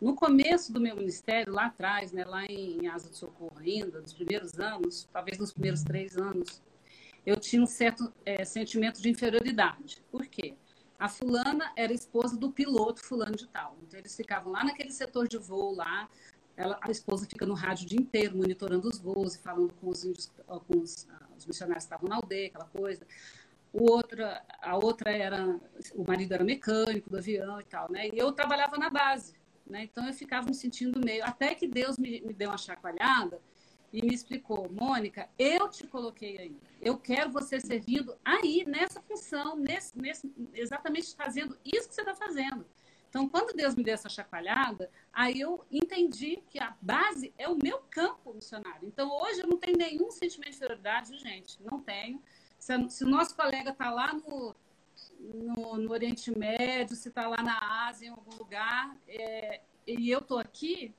[0.00, 4.12] no começo do meu ministério, lá atrás, né, lá em Asa do Socorro ainda, nos
[4.12, 6.62] primeiros anos, talvez nos primeiros três anos,
[7.24, 10.02] eu tinha um certo é, sentimento de inferioridade.
[10.10, 10.54] Por quê?
[10.98, 13.76] A fulana era esposa do piloto fulano de tal.
[13.82, 16.08] Então, eles ficavam lá naquele setor de voo lá,
[16.56, 19.88] ela, a esposa fica no rádio o dia inteiro, monitorando os voos e falando com
[19.88, 23.06] os, índios, com os, ah, os missionários estavam na aldeia, aquela coisa.
[23.72, 25.60] O outra, a outra era,
[25.94, 28.08] o marido era mecânico do avião e tal, né?
[28.08, 29.34] E eu trabalhava na base,
[29.66, 29.84] né?
[29.84, 33.40] Então eu ficava me sentindo meio, até que Deus me, me deu uma chacoalhada
[33.94, 36.56] e me explicou, Mônica, eu te coloquei aí.
[36.80, 42.12] Eu quero você servindo aí, nessa função, nesse, nesse, exatamente fazendo isso que você está
[42.12, 42.66] fazendo.
[43.14, 47.56] Então, quando Deus me deu essa chacoalhada, aí eu entendi que a base é o
[47.56, 48.88] meu campo missionário.
[48.88, 52.20] Então, hoje eu não tenho nenhum sentimento de inferioridade, gente, não tenho.
[52.58, 54.56] Se, se o nosso colega está lá no,
[55.20, 60.18] no, no, Oriente Médio, se está lá na Ásia, em algum lugar, é, e eu
[60.18, 60.92] estou aqui,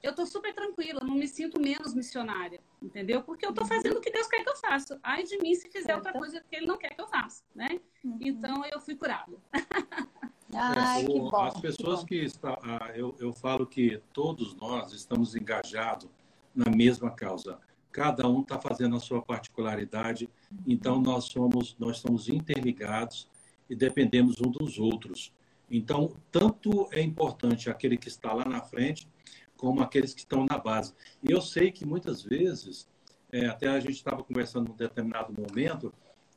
[0.00, 3.24] eu estou super tranquila, não me sinto menos missionária, entendeu?
[3.24, 3.68] Porque eu estou uhum.
[3.68, 5.00] fazendo o que Deus quer que eu faça.
[5.02, 7.66] Ai de mim se fizer outra coisa que Ele não quer que eu faça, né?
[8.04, 8.18] Uhum.
[8.20, 9.36] Então, eu fui curada.
[10.52, 12.58] Ai, é, que bom, as pessoas que, que está,
[12.94, 16.08] eu, eu falo que todos nós estamos engajados
[16.54, 17.58] na mesma causa.
[17.90, 20.28] Cada um está fazendo a sua particularidade,
[20.66, 23.28] então nós somos, nós estamos interligados
[23.68, 25.32] e dependemos um dos outros.
[25.70, 29.08] Então, tanto é importante aquele que está lá na frente,
[29.56, 30.94] como aqueles que estão na base.
[31.22, 32.88] E eu sei que muitas vezes,
[33.32, 35.92] é, até a gente estava conversando num determinado momento,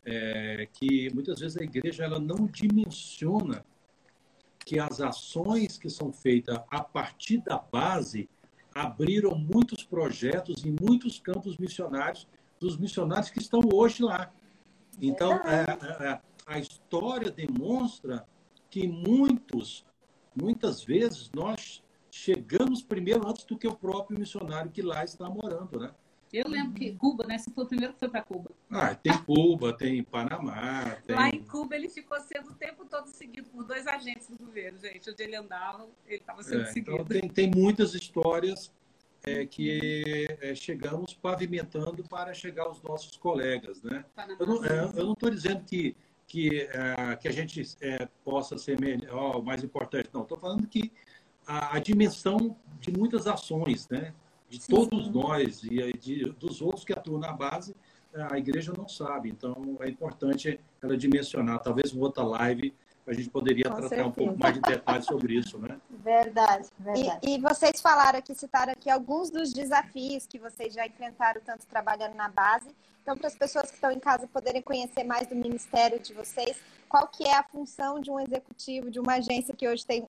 [0.06, 3.64] é, que muitas vezes a igreja ela não dimensiona
[4.70, 8.30] que as ações que são feitas a partir da base
[8.72, 12.28] abriram muitos projetos em muitos campos missionários
[12.60, 14.32] dos missionários que estão hoje lá.
[15.02, 18.28] Então, é, é, é, a história demonstra
[18.70, 19.84] que muitos,
[20.40, 25.80] muitas vezes, nós chegamos primeiro antes do que o próprio missionário que lá está morando,
[25.80, 25.92] né?
[26.32, 27.38] Eu lembro que Cuba, né?
[27.38, 28.52] Você foi o primeiro que foi para Cuba.
[28.70, 30.98] Ah, tem Cuba, tem Panamá.
[31.06, 31.16] Tem...
[31.16, 34.80] Lá em Cuba ele ficou sendo o tempo todo seguido por dois agentes do governo,
[34.80, 35.10] gente.
[35.10, 36.92] Onde ele andava, ele estava sendo é, seguido.
[36.94, 38.72] Então tem, tem muitas histórias
[39.24, 44.06] é, que é, chegamos pavimentando para chegar aos nossos colegas, né?
[44.40, 45.96] Eu não é, estou dizendo que
[46.30, 50.22] que, é, que a gente é, possa ser melhor, mais importante, não.
[50.22, 50.92] Estou falando que
[51.46, 54.14] a, a, dimensão de muitas ações, né?
[54.50, 55.12] De todos sim.
[55.12, 57.76] nós e de, dos outros que atuam na base,
[58.32, 59.30] a igreja não sabe.
[59.30, 61.60] Então é importante ela dimensionar.
[61.60, 62.74] Talvez uma outra live
[63.10, 64.08] a gente poderia Com tratar certeza.
[64.08, 65.80] um pouco mais de detalhes sobre isso, né?
[65.90, 67.20] Verdade, verdade.
[67.24, 71.66] E, e, vocês falaram aqui, citaram aqui alguns dos desafios que vocês já enfrentaram, tanto
[71.66, 72.70] trabalhando na base.
[73.02, 76.58] Então, para as pessoas que estão em casa poderem conhecer mais do ministério de vocês,
[76.88, 80.08] qual que é a função de um executivo, de uma agência que hoje tem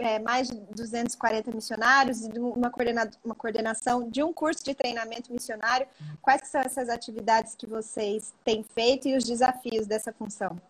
[0.00, 5.32] é, mais de 240 missionários e uma, coordena uma coordenação de um curso de treinamento
[5.32, 5.86] missionário.
[6.20, 10.60] Quais são essas atividades que vocês têm feito e os desafios dessa função?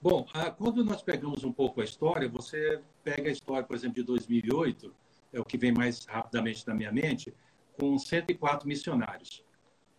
[0.00, 0.26] Bom,
[0.58, 4.92] quando nós pegamos um pouco a história, você pega a história, por exemplo, de 2008,
[5.32, 7.32] é o que vem mais rapidamente na minha mente,
[7.78, 9.44] com 104 missionários.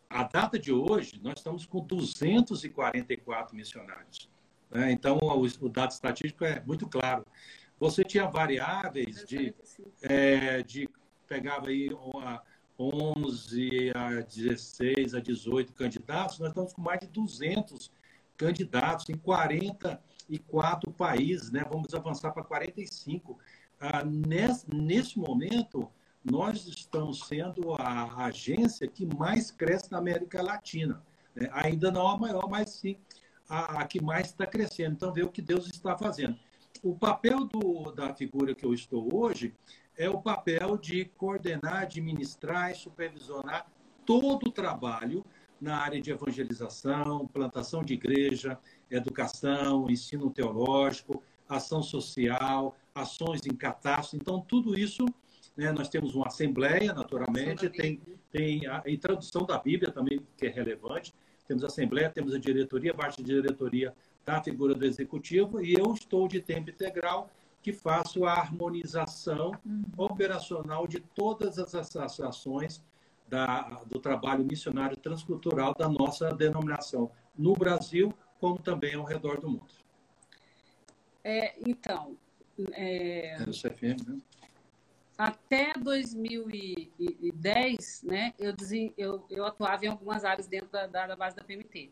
[0.09, 4.29] A data de hoje, nós estamos com 244 missionários.
[4.69, 4.91] Né?
[4.91, 7.25] Então, o, o dado estatístico é muito claro.
[7.83, 9.53] Você tinha variáveis de,
[10.01, 10.87] é, de
[11.27, 12.41] pegava aí uma,
[12.79, 17.91] 11 a 16 a 18 candidatos, nós estamos com mais de 200
[18.37, 21.65] candidatos em 44 países, né?
[21.69, 23.37] Vamos avançar para 45.
[23.81, 25.91] Ah, nesse, nesse momento,
[26.23, 31.03] nós estamos sendo a agência que mais cresce na América Latina.
[31.35, 31.49] Né?
[31.51, 32.95] Ainda não a maior, mas sim
[33.49, 34.93] a, a que mais está crescendo.
[34.93, 36.39] Então, vê o que Deus está fazendo.
[36.83, 39.55] O papel do, da figura que eu estou hoje
[39.97, 43.71] é o papel de coordenar, administrar e supervisionar
[44.05, 45.25] todo o trabalho
[45.61, 48.59] na área de evangelização, plantação de igreja,
[48.91, 54.17] educação, ensino teológico, ação social, ações em catástrofe.
[54.17, 55.05] Então, tudo isso,
[55.55, 60.47] né, nós temos uma assembleia, naturalmente, tem, tem a, a tradução da Bíblia também, que
[60.47, 61.13] é relevante.
[61.47, 63.95] Temos a assembleia, temos a diretoria, a parte de diretoria
[64.25, 67.29] da figura do executivo, e eu estou de tempo integral,
[67.61, 69.83] que faço a harmonização uhum.
[69.97, 72.83] operacional de todas as ações
[73.27, 79.49] da, do trabalho missionário transcultural da nossa denominação no Brasil, como também ao redor do
[79.49, 79.73] mundo.
[81.23, 82.17] É, então,
[82.73, 84.17] é, é CFM, né?
[85.17, 88.53] até 2010, né, eu,
[88.97, 91.91] eu, eu, atuava em algumas áreas dentro da, da base da PMT.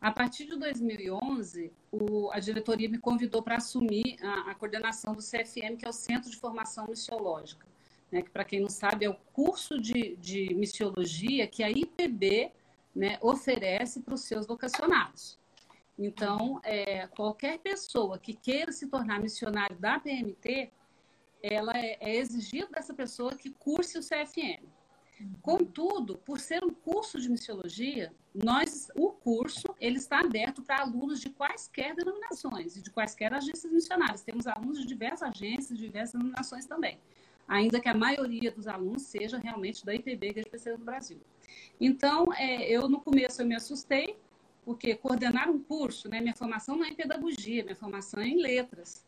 [0.00, 5.22] A partir de 2011, o, a diretoria me convidou para assumir a, a, coordenação do
[5.22, 7.66] CFM, que é o Centro de Formação Missiológica
[8.10, 12.52] né, que para quem não sabe é o curso de, de missiologia que a IPB
[12.94, 15.38] né, oferece para os seus vocacionados.
[15.98, 20.70] Então, é, qualquer pessoa que queira se tornar missionário da PMT,
[21.42, 24.64] ela é, é exigido dessa pessoa que curse o CFM.
[25.40, 31.20] Contudo, por ser um curso de missiologia, nós, o curso ele está aberto para alunos
[31.20, 34.22] de quaisquer denominações e de quaisquer agências missionárias.
[34.22, 36.98] Temos alunos de diversas agências, de diversas denominações também
[37.48, 40.84] ainda que a maioria dos alunos seja realmente da IPB, que é a Especialidade do
[40.84, 41.20] Brasil.
[41.80, 44.16] Então, é, eu no começo eu me assustei,
[44.64, 48.40] porque coordenar um curso, né, minha formação não é em pedagogia, minha formação é em
[48.40, 49.05] letras.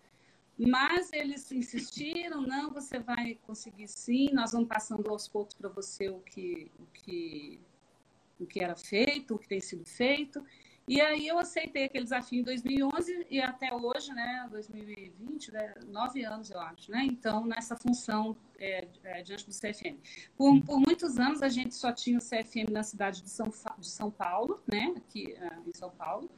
[0.59, 6.09] Mas eles insistiram, não, você vai conseguir sim, nós vamos passando aos poucos para você
[6.09, 7.61] o que, o, que,
[8.41, 10.45] o que era feito, o que tem sido feito.
[10.89, 16.25] E aí eu aceitei aquele desafio em 2011 e até hoje, né, 2020, né, nove
[16.25, 17.05] anos eu acho, né?
[17.05, 19.99] Então, nessa função é, é, diante do CFM.
[20.35, 23.91] Por, por, muitos anos a gente só tinha o CFM na cidade de São, de
[23.91, 26.31] São Paulo, né, aqui uh, em São Paulo.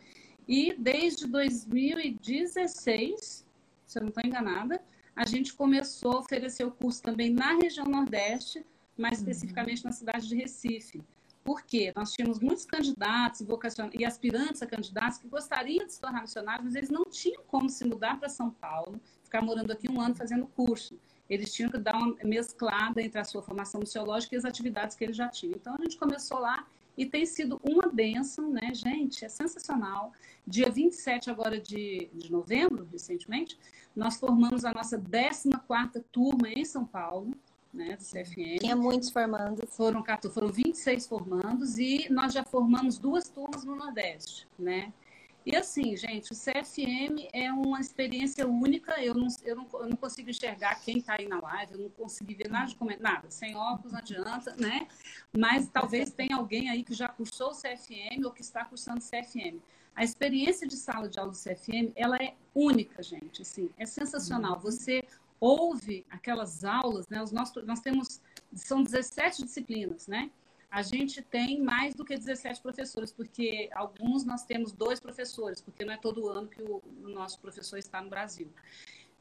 [0.49, 3.47] E desde 2016,
[3.91, 4.81] se eu não estou enganada,
[5.17, 8.65] a gente começou a oferecer o curso também na região Nordeste,
[8.97, 9.29] mais uhum.
[9.29, 11.03] especificamente na cidade de Recife.
[11.43, 13.45] Porque nós tínhamos muitos candidatos
[13.93, 17.69] e aspirantes a candidatos que gostariam de se tornar missionários, mas eles não tinham como
[17.69, 20.97] se mudar para São Paulo, ficar morando aqui um ano fazendo curso.
[21.29, 25.03] Eles tinham que dar uma mesclada entre a sua formação missiológica e as atividades que
[25.03, 25.57] eles já tinham.
[25.57, 26.65] Então, a gente começou lá
[26.97, 29.25] e tem sido uma bênção, né, gente?
[29.25, 30.13] É sensacional.
[30.47, 33.59] Dia 27 agora de, de novembro, recentemente,
[33.95, 37.33] nós formamos a nossa 14ª turma em São Paulo
[37.73, 38.61] né, do CFM.
[38.61, 39.65] Tinha muitos formandos.
[39.75, 44.93] Foram, foram 26 formandos e nós já formamos duas turmas no Nordeste, né?
[45.45, 49.03] E assim, gente, o CFM é uma experiência única.
[49.03, 51.89] Eu não, eu não, eu não consigo enxergar quem está aí na live, eu não
[51.91, 53.31] consegui ver nada de comentário, nada.
[53.31, 54.87] Sem óculos não adianta, né?
[55.33, 59.03] Mas talvez tenha alguém aí que já cursou o CFM ou que está cursando o
[59.03, 59.59] CFM.
[60.01, 63.43] A experiência de sala de aula do CFM, ela é única, gente.
[63.43, 64.55] Assim, é sensacional.
[64.55, 64.61] Uhum.
[64.61, 65.05] Você
[65.39, 67.23] ouve aquelas aulas, né?
[67.23, 68.19] Os nossos, nós temos,
[68.55, 70.31] são 17 disciplinas, né?
[70.71, 75.85] a gente tem mais do que 17 professores, porque alguns nós temos dois professores, porque
[75.85, 78.49] não é todo ano que o, o nosso professor está no Brasil.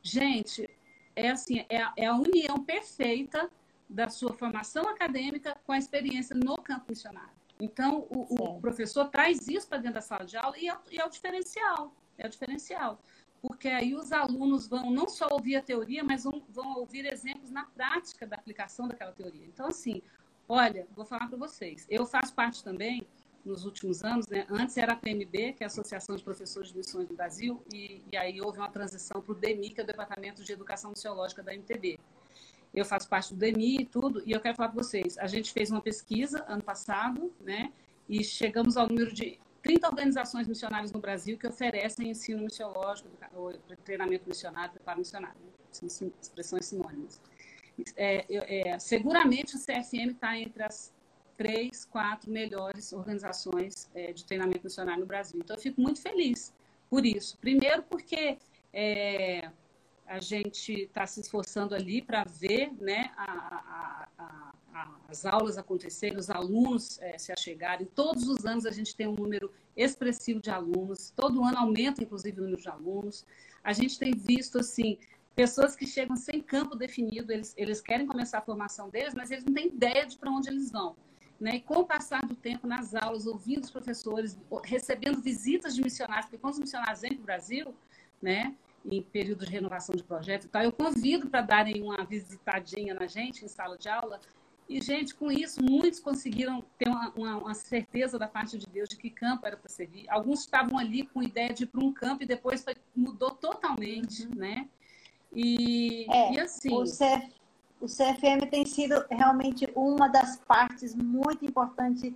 [0.01, 0.69] Gente,
[1.13, 3.51] é assim, é, é a união perfeita
[3.89, 7.38] da sua formação acadêmica com a experiência no campo missionário.
[7.59, 10.99] Então, o, o professor traz isso para dentro da sala de aula e é, e
[10.99, 11.93] é o diferencial.
[12.17, 12.99] É o diferencial
[13.41, 17.49] porque aí os alunos vão não só ouvir a teoria, mas vão, vão, ouvir exemplos
[17.49, 19.45] na prática da aplicação daquela teoria.
[19.45, 20.01] Então, assim,
[20.51, 21.85] Olha, vou falar para vocês.
[21.87, 23.05] Eu faço parte também,
[23.45, 24.47] nos últimos anos, né?
[24.49, 28.01] Antes era a PMB, que é a Associação de Professores de Missões do Brasil, e,
[28.11, 31.43] e aí houve uma transição para o DEMI, que é o Departamento de Educação Missiológica
[31.43, 31.99] da MTB.
[32.73, 35.17] Eu faço parte do DEMI e tudo, e eu quero falar para vocês.
[35.17, 37.71] A gente fez uma pesquisa ano passado, né?
[38.07, 43.09] E chegamos ao número de 30 organizações missionárias no Brasil que oferecem ensino missiológico,
[43.83, 45.37] treinamento missionário, preparo missionário.
[45.43, 45.51] Né?
[45.71, 47.19] São expressões sinônimas
[47.95, 50.93] é, é, seguramente o CFM está entre as
[51.37, 55.39] três, quatro melhores organizações é, de treinamento missionário no Brasil.
[55.39, 56.53] Então, eu fico muito feliz
[56.89, 57.37] por isso.
[57.37, 58.37] Primeiro, porque
[58.73, 59.49] é,
[60.09, 66.17] a gente está se esforçando ali para ver né, a, a, a, as aulas acontecerem,
[66.17, 67.85] os alunos é, se achegarem.
[67.93, 72.39] Todos os anos a gente tem um número expressivo de alunos, todo ano aumenta, inclusive,
[72.39, 73.23] o número de alunos.
[73.63, 74.97] A gente tem visto, assim,
[75.35, 79.45] pessoas que chegam sem campo definido, eles, eles querem começar a formação deles, mas eles
[79.45, 80.95] não têm ideia de para onde eles vão.
[81.39, 81.57] Né?
[81.57, 86.25] E com o passar do tempo nas aulas, ouvindo os professores, recebendo visitas de missionários,
[86.25, 87.75] porque quando os missionários vêm para o Brasil,
[88.19, 88.55] né,
[88.85, 93.07] em período de renovação de projeto e tal, eu convido para darem uma visitadinha na
[93.07, 94.19] gente em sala de aula.
[94.67, 98.87] E, gente, com isso, muitos conseguiram ter uma, uma, uma certeza da parte de Deus
[98.87, 100.05] de que campo era para servir.
[100.07, 104.27] Alguns estavam ali com ideia de ir para um campo e depois foi, mudou totalmente,
[104.27, 104.35] uhum.
[104.35, 104.67] né?
[105.33, 106.71] E, é, e assim.
[106.71, 107.33] O, CF,
[107.81, 112.13] o CFM tem sido realmente uma das partes muito importantes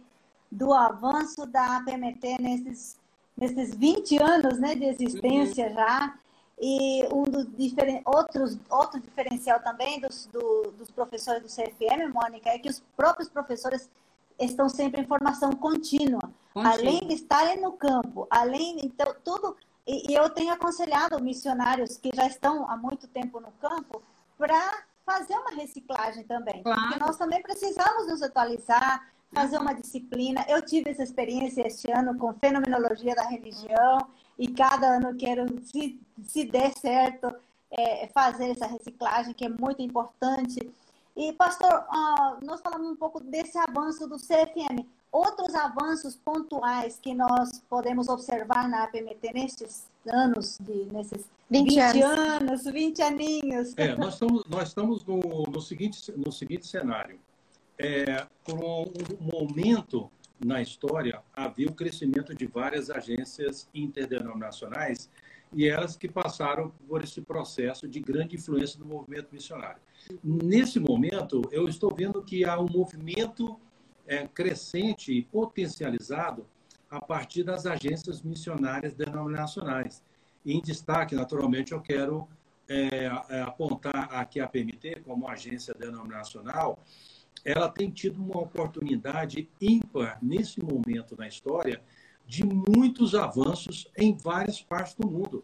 [0.52, 3.00] do avanço da PMT nesses,
[3.36, 5.74] nesses 20 anos né, de existência uhum.
[5.74, 6.20] já.
[6.60, 7.48] E um dos
[8.06, 13.30] outros, outro diferencial também dos, do, dos professores do CFM, Mônica, é que os próprios
[13.30, 13.90] professores
[14.40, 16.22] estão sempre em formação contínua.
[16.56, 22.10] Além de estarem no campo, além, então, tudo e, e eu tenho aconselhado missionários que
[22.14, 24.02] já estão há muito tempo no campo
[24.38, 26.64] para fazer uma reciclagem também.
[26.64, 26.82] Claro.
[26.82, 30.46] Porque nós também precisamos nos atualizar, fazer uma disciplina.
[30.48, 33.98] Eu tive essa experiência este ano com fenomenologia da religião
[34.38, 37.34] e cada ano quero, se, se der certo,
[37.72, 40.72] é, fazer essa reciclagem que é muito importante.
[41.16, 44.86] E, pastor, uh, nós falamos um pouco desse avanço do CFM.
[45.12, 52.02] Outros avanços pontuais que nós podemos observar na APMT nestes anos, de, nesses 20, 20
[52.02, 52.04] anos.
[52.04, 53.74] anos, 20 aninhos.
[53.78, 55.20] É, nós estamos, nós estamos no,
[55.52, 57.20] no, seguinte, no seguinte cenário.
[57.78, 60.12] É, com um momento
[60.44, 65.10] na história, havia o crescimento de várias agências interdenominacionais
[65.54, 69.82] e elas que passaram por esse processo de grande influência do movimento missionário.
[70.24, 73.60] Nesse momento, eu estou vendo que há um movimento
[74.06, 76.46] é, crescente e potencializado
[76.90, 80.04] a partir das agências missionárias denominacionais.
[80.46, 82.28] Em destaque, naturalmente, eu quero
[82.68, 86.80] é, é apontar aqui a PMT como agência denominacional.
[87.44, 91.82] Ela tem tido uma oportunidade ímpar nesse momento na história
[92.26, 95.44] de muitos avanços em várias partes do mundo.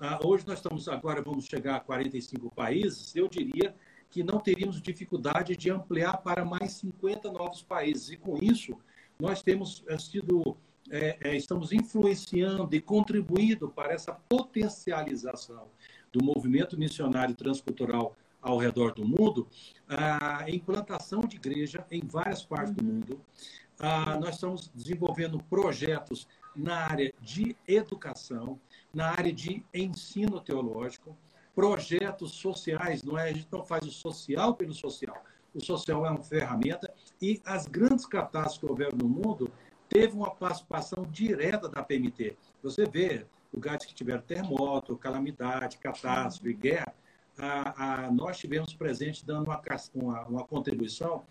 [0.00, 3.14] Ah, hoje nós estamos agora vamos chegar a 45 países.
[3.14, 3.74] Eu diria
[4.10, 8.10] que não teríamos dificuldade de ampliar para mais 50 novos países.
[8.10, 8.76] E com isso,
[9.18, 10.56] nós temos eh, sido,
[10.90, 15.68] é, é, estamos influenciando e contribuindo para essa potencialização
[16.12, 19.46] do movimento missionário transcultural ao redor do mundo,
[19.88, 23.20] a implantação de igreja em várias partes do mundo.
[24.20, 28.60] nós estamos desenvolvendo projetos na área de educação,
[28.92, 31.16] na área de ensino teológico,
[31.54, 33.30] projetos sociais, não é?
[33.30, 35.24] A gente não faz o social pelo social.
[35.54, 39.50] O social é uma ferramenta e as grandes catástrofes que houveram no mundo
[39.88, 42.36] teve uma participação direta da PMT.
[42.62, 46.94] Você vê lugares que tiveram terremoto, calamidade, catástrofe, guerra,
[47.38, 49.62] a, a, nós tivemos presente dando uma,
[49.94, 51.24] uma, uma, contribuição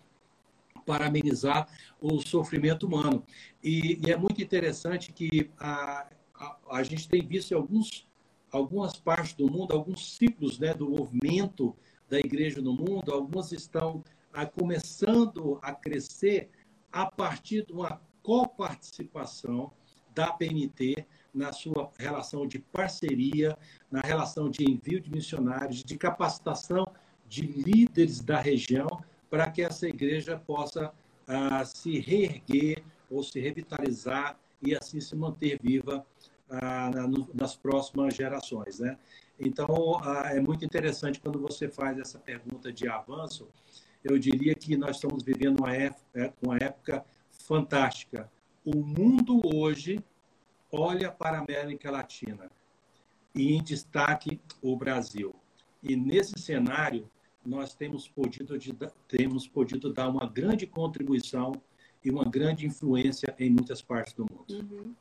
[0.86, 1.68] para amenizar
[2.00, 3.22] o sofrimento humano.
[3.62, 8.08] E, e é muito interessante que a, a, a gente tem visto em alguns,
[8.50, 11.76] algumas partes do mundo, alguns ciclos né, do movimento
[12.08, 14.02] da igreja no mundo, algumas estão
[14.32, 16.48] a, começando a crescer
[16.90, 19.72] a partir de uma coparticipação
[20.14, 21.06] da PMT
[21.38, 23.56] na sua relação de parceria,
[23.90, 26.84] na relação de envio de missionários, de capacitação
[27.28, 28.88] de líderes da região,
[29.30, 30.92] para que essa igreja possa
[31.26, 36.04] ah, se reerguer ou se revitalizar e assim se manter viva
[36.50, 38.80] ah, na, no, nas próximas gerações.
[38.80, 38.98] Né?
[39.38, 43.48] Então, ah, é muito interessante quando você faz essa pergunta de avanço.
[44.02, 48.28] Eu diria que nós estamos vivendo uma época, uma época fantástica.
[48.64, 50.02] O mundo hoje
[50.70, 52.50] olha para a América Latina
[53.34, 55.34] e em destaque o Brasil.
[55.82, 57.10] E nesse cenário,
[57.44, 58.58] nós temos podido,
[59.06, 61.52] temos podido dar uma grande contribuição
[62.04, 64.44] e uma grande influência em muitas partes do mundo.
[64.50, 64.94] Uhum.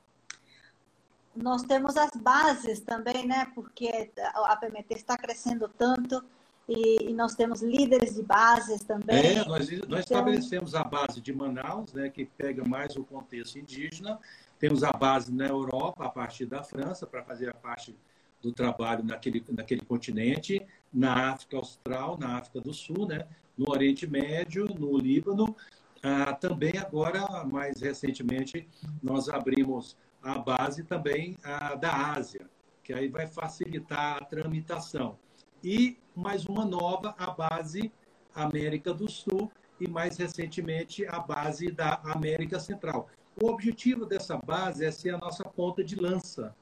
[1.35, 3.51] Nós temos as bases também, né?
[3.53, 6.23] Porque a PMT está crescendo tanto
[6.67, 9.37] e, e nós temos líderes de bases também.
[9.37, 9.99] É, nós, nós então...
[9.99, 12.09] estabelecemos a base de Manaus, né?
[12.09, 14.19] Que pega mais o contexto indígena.
[14.59, 17.95] Temos a base na Europa, a partir da França, para fazer a parte
[18.41, 23.27] do trabalho naquele, naquele continente, na África Austral, na África do Sul, né?
[23.57, 25.55] no Oriente Médio, no Líbano.
[26.03, 28.67] Ah, também agora, mais recentemente,
[29.01, 32.47] nós abrimos a base também ah, da Ásia,
[32.83, 35.17] que aí vai facilitar a tramitação.
[35.63, 37.91] E mais uma nova, a base
[38.33, 43.09] América do Sul e mais recentemente a base da América Central.
[43.41, 46.55] O objetivo dessa base é ser a nossa ponta de lança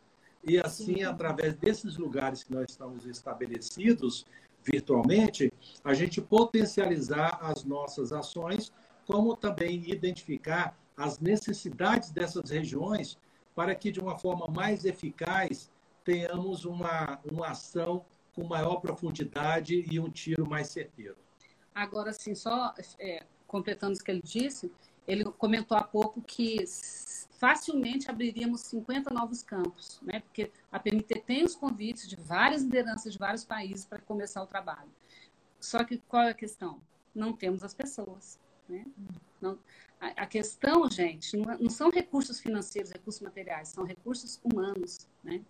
[0.43, 4.25] e assim, através desses lugares que nós estamos estabelecidos
[4.63, 5.51] virtualmente,
[5.83, 8.71] a gente potencializar as nossas ações,
[9.07, 13.17] como também identificar as necessidades dessas regiões
[13.55, 15.71] para que, de uma forma mais eficaz,
[16.03, 21.15] tenhamos uma, uma ação com maior profundidade e um tiro mais certeiro.
[21.73, 24.71] Agora, assim, só é, completando o que ele disse,
[25.07, 26.65] ele comentou há pouco que
[27.37, 30.21] facilmente abriríamos 50 novos campos, né?
[30.21, 34.47] porque a PMT tem os convites de várias lideranças de vários países para começar o
[34.47, 34.89] trabalho.
[35.59, 36.81] Só que qual é a questão?
[37.13, 38.39] Não temos as pessoas.
[38.67, 38.85] Né?
[39.41, 39.59] Não,
[39.99, 45.07] a, a, questão, gente, não, não, são recursos financeiros, recursos materiais, são recursos humanos.
[45.23, 45.41] Né?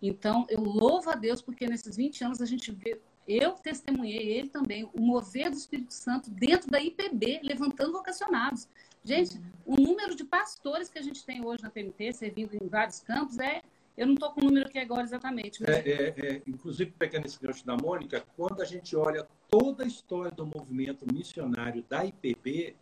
[0.00, 4.48] Então, eu louvo a Deus porque nesses 20 anos a gente vê, eu testemunhei, ele
[4.48, 8.68] também, o mover do Espírito Santo dentro da IPB, levantando vocacionados.
[9.06, 12.98] Gente, o número de pastores que a gente tem hoje na PMT, servindo em vários
[12.98, 13.62] campos, é.
[13.96, 15.62] Eu não estou com o número aqui agora exatamente.
[15.62, 15.70] Mas...
[15.70, 19.86] É, é, é, inclusive, pegando esse gancho da Mônica, quando a gente olha toda a
[19.86, 22.76] história do movimento missionário da IPB,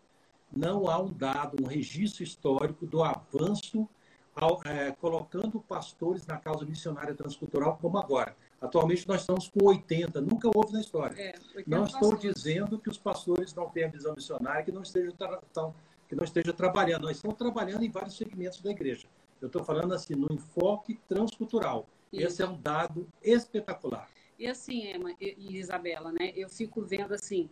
[0.51, 3.89] não há um dado, um registro histórico do avanço
[4.35, 8.35] ao, é, colocando pastores na causa missionária transcultural como agora.
[8.61, 11.15] Atualmente nós estamos com 80, nunca houve na história.
[11.21, 11.35] É,
[11.67, 12.35] não estou pastores.
[12.35, 15.13] dizendo que os pastores não têm a visão missionária, que não estejam
[15.53, 15.75] tão
[16.15, 17.03] que não esteja trabalhando.
[17.03, 19.09] Nós estamos trabalhando em vários segmentos da igreja.
[19.41, 21.89] Eu estou falando assim, no enfoque transcultural.
[22.13, 22.27] Isso.
[22.27, 24.09] Esse é um dado espetacular.
[24.39, 26.33] E assim, Emma e, Isabela, né?
[26.37, 27.51] Eu fico vendo assim,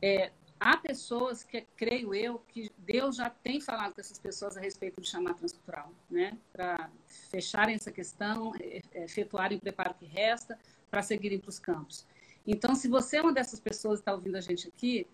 [0.00, 4.60] é, há pessoas que, creio eu, que Deus já tem falado com essas pessoas a
[4.60, 6.38] respeito de chamar transcultural, né?
[6.52, 6.90] Para
[7.30, 10.58] fecharem essa questão, é, é, efetuarem o preparo que resta,
[10.90, 12.06] para seguirem para os campos.
[12.46, 15.06] Então, se você é uma dessas pessoas que está ouvindo a gente aqui,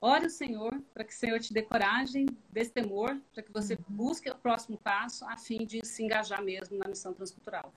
[0.00, 3.80] Ore o Senhor para que o Senhor te dê coragem, destemor, para que você uhum.
[3.88, 7.72] busque o próximo passo a fim de se engajar mesmo na missão transcultural.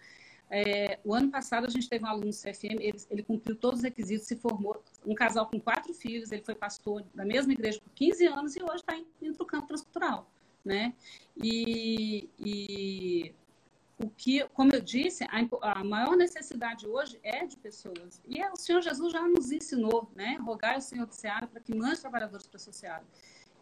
[0.53, 3.79] É, o ano passado a gente teve um aluno do CFM, ele, ele, cumpriu todos
[3.79, 7.79] os requisitos, se formou, um casal com quatro filhos, ele foi pastor da mesma igreja
[7.79, 10.29] por 15 anos e hoje está indo para o campo transcultural.
[10.63, 10.93] Né?
[11.41, 13.33] E, e
[14.01, 18.21] o que, como eu disse, a, a, maior necessidade hoje é de pessoas.
[18.27, 20.37] E é, o Senhor Jesus já nos ensinou, né?
[20.41, 23.05] Rogar ao Senhor do Seara para que mande trabalhadores para a sociedade.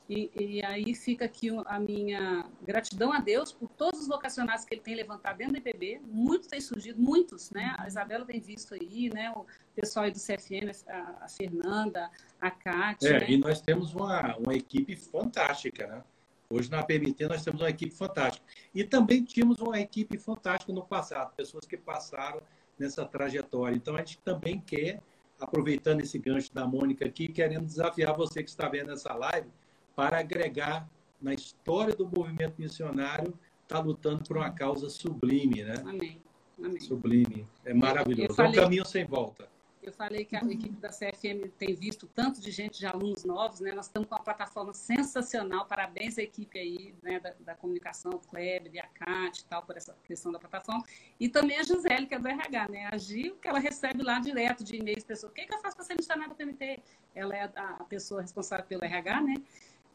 [0.10, 4.74] E, e, aí fica aqui a minha gratidão a Deus por todos os vocacionados que
[4.74, 6.02] ele tem levantado dentro do IPB.
[6.04, 7.76] Muitos têm surgido, muitos, né?
[7.78, 9.30] A Isabela tem visto aí, né?
[9.32, 12.10] O pessoal aí do CFM, a, a Fernanda,
[12.42, 13.08] a Kátia.
[13.08, 13.30] É, né?
[13.30, 16.04] e nós temos uma, uma equipe fantástica, né?
[16.52, 18.44] Hoje na PMT nós temos uma equipe fantástica.
[18.74, 22.42] E também tínhamos uma equipe fantástica no passado, pessoas que passaram
[22.80, 23.76] nessa trajetória.
[23.76, 25.00] Então a gente também quer,
[25.40, 29.48] aproveitando esse gancho da Mônica aqui, querendo desafiar você que está vendo essa live
[29.96, 30.90] para agregar
[31.22, 33.32] na história do movimento missionário,
[33.62, 35.84] está lutando por uma causa sublime, né?
[35.86, 36.20] Amém.
[36.58, 36.80] Amém.
[36.80, 37.48] Sublime.
[37.64, 38.34] É maravilhoso.
[38.34, 39.48] Falei, é um caminho sem volta.
[39.90, 40.52] Eu falei que a uhum.
[40.52, 43.72] equipe da CFM tem visto tanto de gente, de alunos novos, né?
[43.72, 45.66] Nós estamos com uma plataforma sensacional.
[45.66, 49.76] Parabéns à equipe aí, né, da, da comunicação, o Kleber a Kátia e tal, por
[49.76, 50.84] essa questão da plataforma.
[51.20, 52.88] E também a Gisele, que é do RH, né?
[52.92, 55.76] A Gil, que ela recebe lá direto de e-mails, pessoas, o que, que eu faço
[55.76, 56.80] para ser missionária do PMT?
[57.16, 59.34] Ela é a, pessoa responsável pelo RH, né?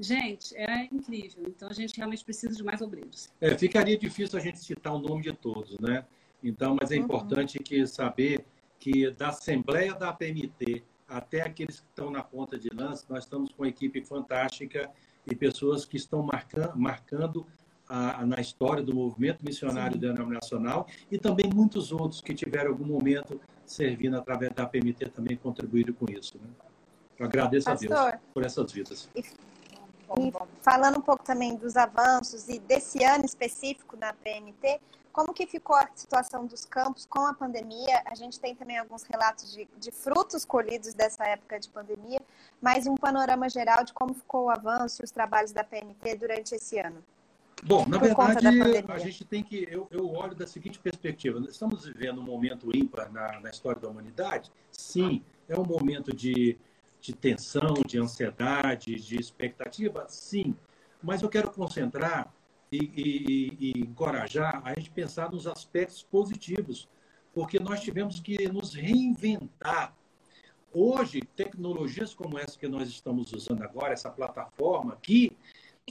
[0.01, 1.45] Gente, é incrível.
[1.47, 3.31] Então a gente realmente precisa de mais obreiros.
[3.41, 6.05] É, ficaria difícil a gente citar o nome de todos, né?
[6.43, 7.05] Então, mas é uhum.
[7.05, 8.45] importante que saber
[8.85, 13.51] que da Assembleia da APMT até aqueles que estão na ponta de lança, nós estamos
[13.51, 14.91] com uma equipe fantástica
[15.27, 17.47] e pessoas que estão marcando, marcando
[17.89, 23.41] a, na história do movimento missionário denominacional e também muitos outros que tiveram algum momento
[23.65, 26.37] servindo através da APMT também contribuíram com isso.
[26.37, 26.51] Né?
[27.19, 29.09] Eu agradeço Pastor, a Deus por essas vidas.
[29.17, 29.25] E
[30.19, 34.79] e falando um pouco também dos avanços e desse ano específico na PMT,
[35.15, 38.03] como que ficou a situação dos campos com a pandemia?
[38.05, 42.21] A gente tem também alguns relatos de, de frutos colhidos dessa época de pandemia,
[42.61, 46.57] mas um panorama geral de como ficou o avanço e os trabalhos da PMT durante
[46.57, 47.03] esse ano.
[47.63, 48.49] Bom, na verdade,
[48.89, 49.69] a gente tem que.
[49.71, 53.89] Eu, eu, olho da seguinte perspectiva: estamos vivendo um momento ímpar na, na história da
[53.89, 54.51] humanidade?
[54.73, 56.59] Sim, é um momento de
[57.05, 60.07] de tensão, de ansiedade, de expectativa?
[60.09, 60.57] Sim.
[61.03, 62.33] Mas eu quero concentrar
[62.75, 66.89] e, e, e, encorajar a gente pensar nos aspectos positivos,
[67.33, 69.97] porque nós tivemos que nos reinventar.
[70.73, 75.31] Hoje, tecnologias como essa que nós estamos usando agora, essa plataforma aqui,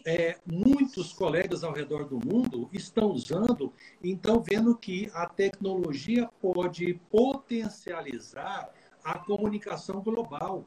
[0.06, 3.72] é, muitos colegas ao redor do mundo estão usando,
[4.04, 8.74] então vendo que a tecnologia pode potencializar
[9.04, 10.66] a comunicação global.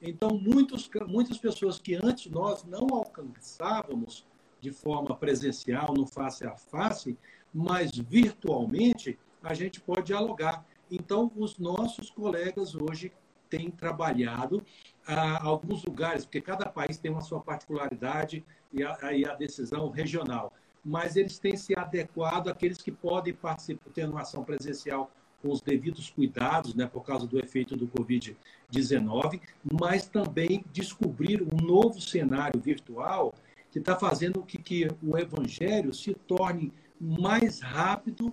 [0.00, 4.26] Então, muitos, muitas pessoas que antes nós não alcançávamos
[4.62, 7.18] de forma presencial, no face a face,
[7.52, 10.64] mas virtualmente, a gente pode dialogar.
[10.88, 13.12] Então, os nossos colegas hoje
[13.50, 14.64] têm trabalhado
[15.04, 19.90] ah, alguns lugares, porque cada país tem uma sua particularidade e a, e a decisão
[19.90, 20.52] regional,
[20.84, 25.10] mas eles têm se adequado àqueles que podem participar, tendo uma ação presencial
[25.42, 29.40] com os devidos cuidados, né, por causa do efeito do Covid-19,
[29.72, 33.34] mas também descobrir um novo cenário virtual
[33.72, 36.70] que está fazendo que, que o evangelho se torne
[37.00, 38.32] mais rápido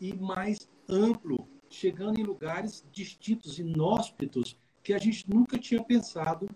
[0.00, 6.48] e mais amplo, chegando em lugares distintos, inóspitos, que a gente nunca tinha pensado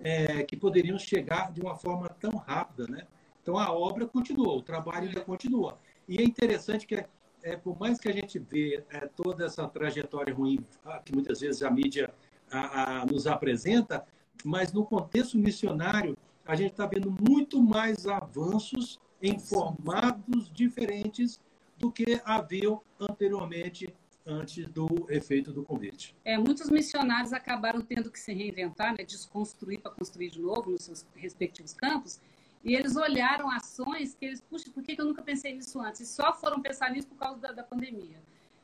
[0.00, 3.06] é, que poderiam chegar de uma forma tão rápida, né?
[3.40, 5.78] Então a obra continua, o trabalho ainda continua.
[6.08, 7.06] E é interessante que
[7.44, 11.38] é, por mais que a gente vê é, toda essa trajetória ruim ah, que muitas
[11.38, 12.12] vezes a mídia
[12.50, 14.04] a, a, nos apresenta,
[14.44, 16.16] mas no contexto missionário
[16.46, 21.40] a gente está vendo muito mais avanços em formatos diferentes
[21.78, 23.92] do que haviam anteriormente
[24.24, 26.14] antes do efeito do convite.
[26.24, 30.84] É, muitos missionários acabaram tendo que se reinventar, né, desconstruir para construir de novo nos
[30.84, 32.20] seus respectivos campos,
[32.64, 36.00] e eles olharam ações que eles, puxa, por que eu nunca pensei nisso antes?
[36.00, 38.20] E só foram pensar nisso por causa da, da pandemia.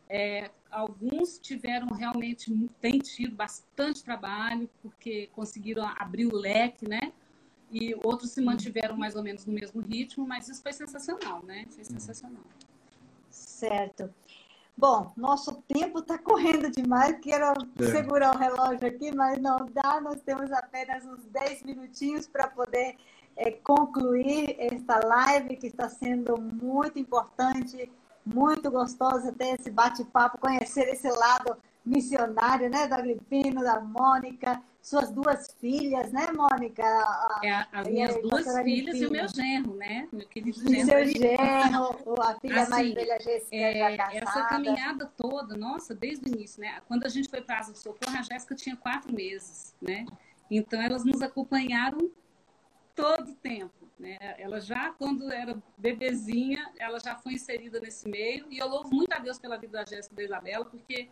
[0.08, 7.12] É, alguns tiveram realmente, têm tido bastante trabalho, porque conseguiram abrir o leque, né?
[7.72, 11.64] E outros se mantiveram mais ou menos no mesmo ritmo, mas isso foi sensacional, né?
[11.70, 12.42] Foi sensacional.
[13.30, 14.12] Certo.
[14.76, 17.18] Bom, nosso tempo está correndo demais.
[17.20, 17.46] Quero
[17.78, 17.84] é.
[17.90, 20.00] segurar o relógio aqui, mas não dá.
[20.00, 22.96] Nós temos apenas uns 10 minutinhos para poder
[23.36, 27.90] é, concluir esta live que está sendo muito importante,
[28.24, 35.10] muito gostosa ter esse bate-papo, conhecer esse lado missionário, né, do Agripino, da Mônica, suas
[35.12, 36.82] duas filhas, né, Mônica?
[37.42, 40.86] É, as minhas duas filhas e o meu genro, né, meu querido genro.
[40.86, 43.96] Seu genro, a filha assim, mais velha, Jéssica, é.
[44.18, 47.72] Essa caminhada toda, nossa, desde o início, né, quando a gente foi para a Asa
[47.72, 50.04] do Socorro, a Jéssica tinha quatro meses, né,
[50.50, 52.10] então elas nos acompanharam
[52.94, 53.72] todo o tempo.
[53.98, 54.18] Né?
[54.36, 58.46] Ela já, quando era bebezinha, ela já foi inserida nesse meio.
[58.50, 61.08] E eu louvo muito a Deus pela vida da Jéssica e da Isabela, porque,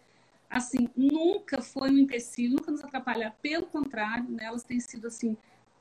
[0.50, 3.30] assim, nunca foi um empecilho, nunca nos atrapalhar.
[3.40, 4.44] Pelo contrário, né?
[4.44, 5.36] elas têm sido, assim,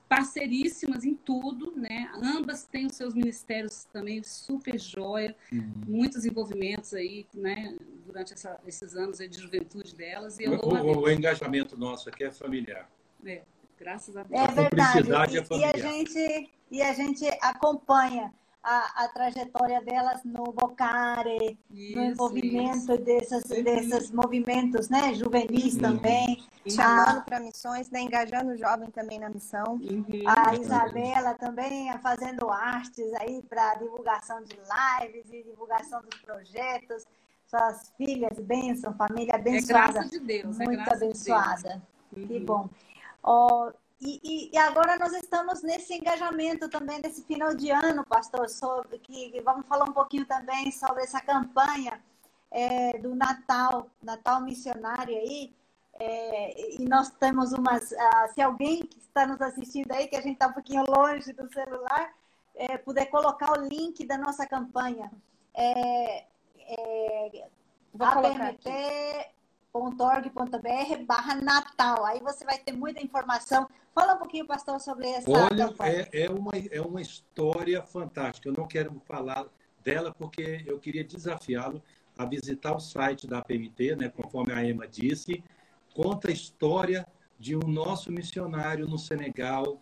[0.07, 2.09] parceiríssimas em tudo, né?
[2.15, 5.71] Ambas têm os seus ministérios também super joia, uhum.
[5.87, 7.75] muitos envolvimentos aí, né?
[8.05, 10.39] Durante essa, esses anos de juventude delas.
[10.39, 12.89] E o, o, o engajamento nosso aqui é familiar.
[13.25, 13.41] É.
[13.79, 14.41] Graças a Deus.
[14.41, 15.37] É verdade.
[15.37, 18.33] E, e, a gente, e a gente acompanha
[18.63, 22.97] a, a trajetória delas no Bocare, isso, no envolvimento isso.
[22.97, 25.81] Desses, desses movimentos né, juvenis uhum.
[25.81, 26.43] também.
[26.67, 29.75] Chamando para missões, né, engajando o jovem também na missão.
[29.81, 30.05] Uhum.
[30.27, 37.05] A Isabela também fazendo artes aí para divulgação de lives e divulgação dos projetos
[37.49, 39.93] suas filhas, bênção, família É abençoada.
[39.93, 41.81] graça de Deus, é muito graça abençoada.
[42.13, 42.27] de Deus.
[42.27, 42.45] Que Uhum.
[42.45, 42.69] bom.
[43.23, 43.71] Ó,
[44.01, 49.41] e, e- agora nós estamos nesse engajamento também desse final de ano, pastor, sobre que
[49.41, 52.01] vamos falar um pouquinho também sobre essa campanha
[52.51, 55.53] é, do Natal, Natal missionário aí.
[56.01, 57.91] É, e nós temos umas.
[57.91, 61.33] ah, se alguém que está nos assistindo aí, que a gente está um pouquinho longe
[61.33, 62.13] do celular,
[62.55, 65.11] é, puder colocar o link da nossa campanha.
[65.53, 66.25] É,
[66.57, 67.47] é,
[67.93, 68.55] Vou colocar
[69.73, 72.05] apmt.org.br barra Natal.
[72.05, 73.67] Aí você vai ter muita informação.
[73.93, 76.07] Fala um pouquinho, pastor, sobre essa Olha, campanha.
[76.11, 78.49] é, é, uma, é uma história fantástica.
[78.49, 79.45] Eu não quero falar
[79.83, 81.81] dela porque eu queria desafiá-lo
[82.17, 85.43] a visitar o site da PMT, né, conforme a Emma disse.
[85.93, 87.07] Conta a história
[87.37, 89.79] de um nosso missionário no Senegal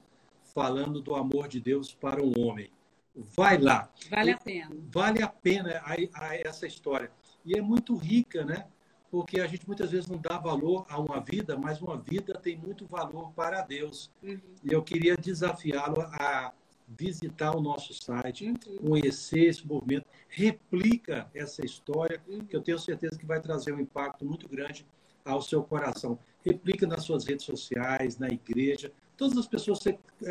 [0.53, 2.71] falando do amor de Deus para o homem.
[3.15, 3.91] Vai lá.
[4.11, 4.75] Vale a pena.
[4.91, 5.95] vale a pena a,
[6.27, 7.11] a essa história.
[7.43, 8.67] E é muito rica, né?
[9.09, 12.57] Porque a gente muitas vezes não dá valor a uma vida, mas uma vida tem
[12.57, 14.11] muito valor para Deus.
[14.21, 14.39] Uhum.
[14.63, 16.51] E eu queria desafiá-lo a
[16.87, 18.77] visitar o nosso site, Uhum.
[18.89, 22.45] conhecer esse movimento, replica essa história, Uhum.
[22.45, 24.85] que eu tenho certeza que vai trazer um impacto muito grande
[25.23, 26.17] ao seu coração.
[26.45, 29.79] Replica nas suas redes sociais, na igreja, todas as pessoas.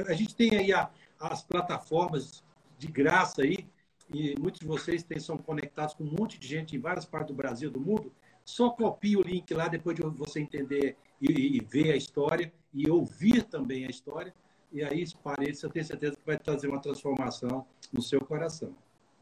[0.06, 2.42] A gente tem aí a- as plataformas
[2.78, 3.66] de graça aí,
[4.14, 7.28] e muitos de vocês têm, são conectados com um monte de gente em várias partes
[7.28, 8.12] do Brasil, do mundo.
[8.46, 12.88] Só copie o link lá depois de você entender e, e ver a história e
[12.88, 14.32] ouvir também a história.
[14.72, 18.72] E aí espalhe isso, eu tenho certeza que vai trazer uma transformação no seu coração.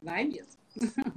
[0.01, 0.53] Vai mesmo.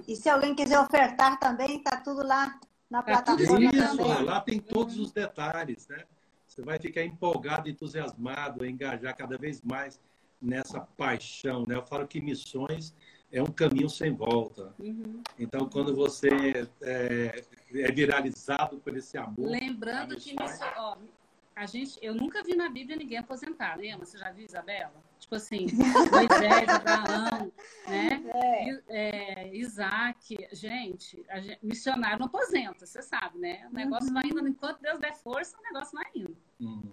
[0.07, 2.59] E se alguém quiser ofertar também, tá tudo lá
[2.91, 4.25] na Tá plataforma Isso, também.
[4.25, 6.05] lá tem todos os detalhes, né?
[6.47, 10.01] Você vai ficar empolgado, entusiasmado, a engajar cada vez mais
[10.41, 11.75] nessa paixão, né?
[11.75, 12.95] Eu falo que missões
[13.31, 14.73] é um caminho sem volta.
[14.79, 15.23] Uhum.
[15.39, 17.45] Então, quando você é,
[17.75, 20.97] é viralizado por esse amor, Lembrando que nisso, ó,
[21.55, 24.07] a gente, eu nunca vi na Bíblia ninguém aposentar, lembra?
[24.07, 24.95] Você já viu, Isabela?
[25.19, 27.53] Tipo assim, Moisés, Abraão,
[27.89, 28.23] né?
[28.33, 28.71] É.
[28.71, 33.67] I- é, Isaac, gente, a gente- missionário não aposenta, você sabe, né?
[33.71, 36.37] O negócio vai indo, enquanto Deus der força, o negócio vai indo.
[36.61, 36.93] hum,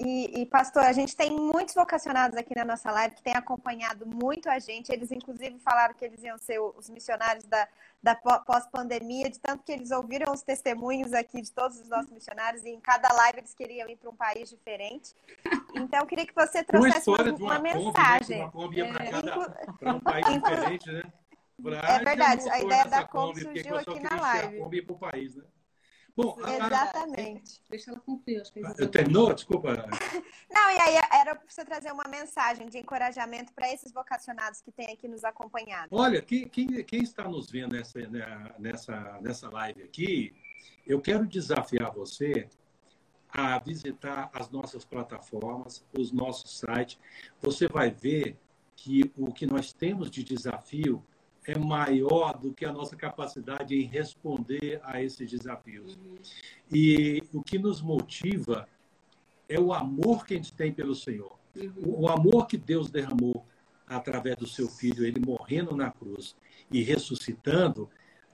[0.00, 4.06] E, e, pastor, a gente tem muitos vocacionados aqui na nossa live que têm acompanhado
[4.06, 4.92] muito a gente.
[4.92, 7.66] Eles, inclusive, falaram que eles iam ser os missionários da,
[8.00, 12.12] da pó- pós-pandemia, de tanto que eles ouviram os testemunhos aqui de todos os nossos
[12.12, 15.14] missionários e em cada live eles queriam ir para um país diferente.
[15.74, 17.84] Então, eu queria que você uma trouxesse história uma, de uma, uma Kombi, né?
[17.84, 18.40] mensagem.
[18.42, 19.10] Uma Kombi para É.
[19.10, 21.02] cada para um país diferente, né?
[21.60, 24.58] Pra- É verdade, a ideia da Kombi porque surgiu aqui na live.
[24.58, 25.44] A Kombi para o país, né?
[26.18, 27.62] Bom, a- a- Exatamente.
[27.70, 29.32] Deixa ela cumprir, acho que é eu terminou?
[29.32, 29.68] Desculpa.
[30.50, 34.72] Não, e aí era para você trazer uma mensagem de encorajamento para esses vocacionados que
[34.72, 35.86] têm aqui nos acompanhado.
[35.92, 40.34] Olha, quem, quem, quem está nos vendo nessa, né, nessa, nessa live aqui,
[40.84, 42.48] eu quero desafiar você
[43.30, 46.98] a visitar as nossas plataformas, os nossos sites.
[47.40, 48.36] Você vai ver
[48.74, 51.04] que o que nós temos de desafio
[51.48, 55.98] é maior do que a nossa capacidade em responder a esses desafios.
[56.70, 58.68] E o que nos motiva
[59.48, 61.38] é o amor que a gente tem pelo Senhor.
[61.82, 63.46] O, o amor que Deus derramou
[63.86, 66.36] através do seu filho, ele morrendo na cruz
[66.70, 67.88] e ressuscitando,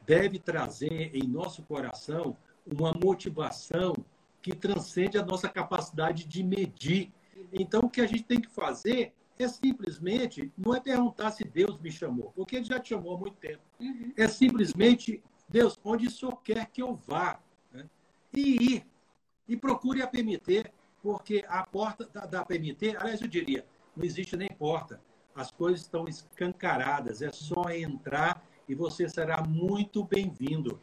[0.04, 2.36] deve trazer em nosso coração
[2.66, 3.94] uma motivação
[4.42, 7.12] que transcende a nossa capacidade de medir.
[7.52, 11.80] Então, o que a gente tem que fazer é simplesmente, não é perguntar se Deus
[11.80, 13.62] me chamou, porque ele já te chamou há muito tempo.
[13.80, 14.12] Uhum.
[14.16, 17.40] É simplesmente, Deus, onde o Senhor quer que eu vá?
[17.72, 17.88] né?
[18.32, 18.86] E ir.
[19.48, 20.72] E procure a PMT,
[21.02, 23.66] porque a porta da, da PMT, aliás, eu diria,
[23.96, 25.00] não existe nem porta.
[25.34, 30.80] As coisas estão escancaradas, é só entrar e você será muito bem-vindo.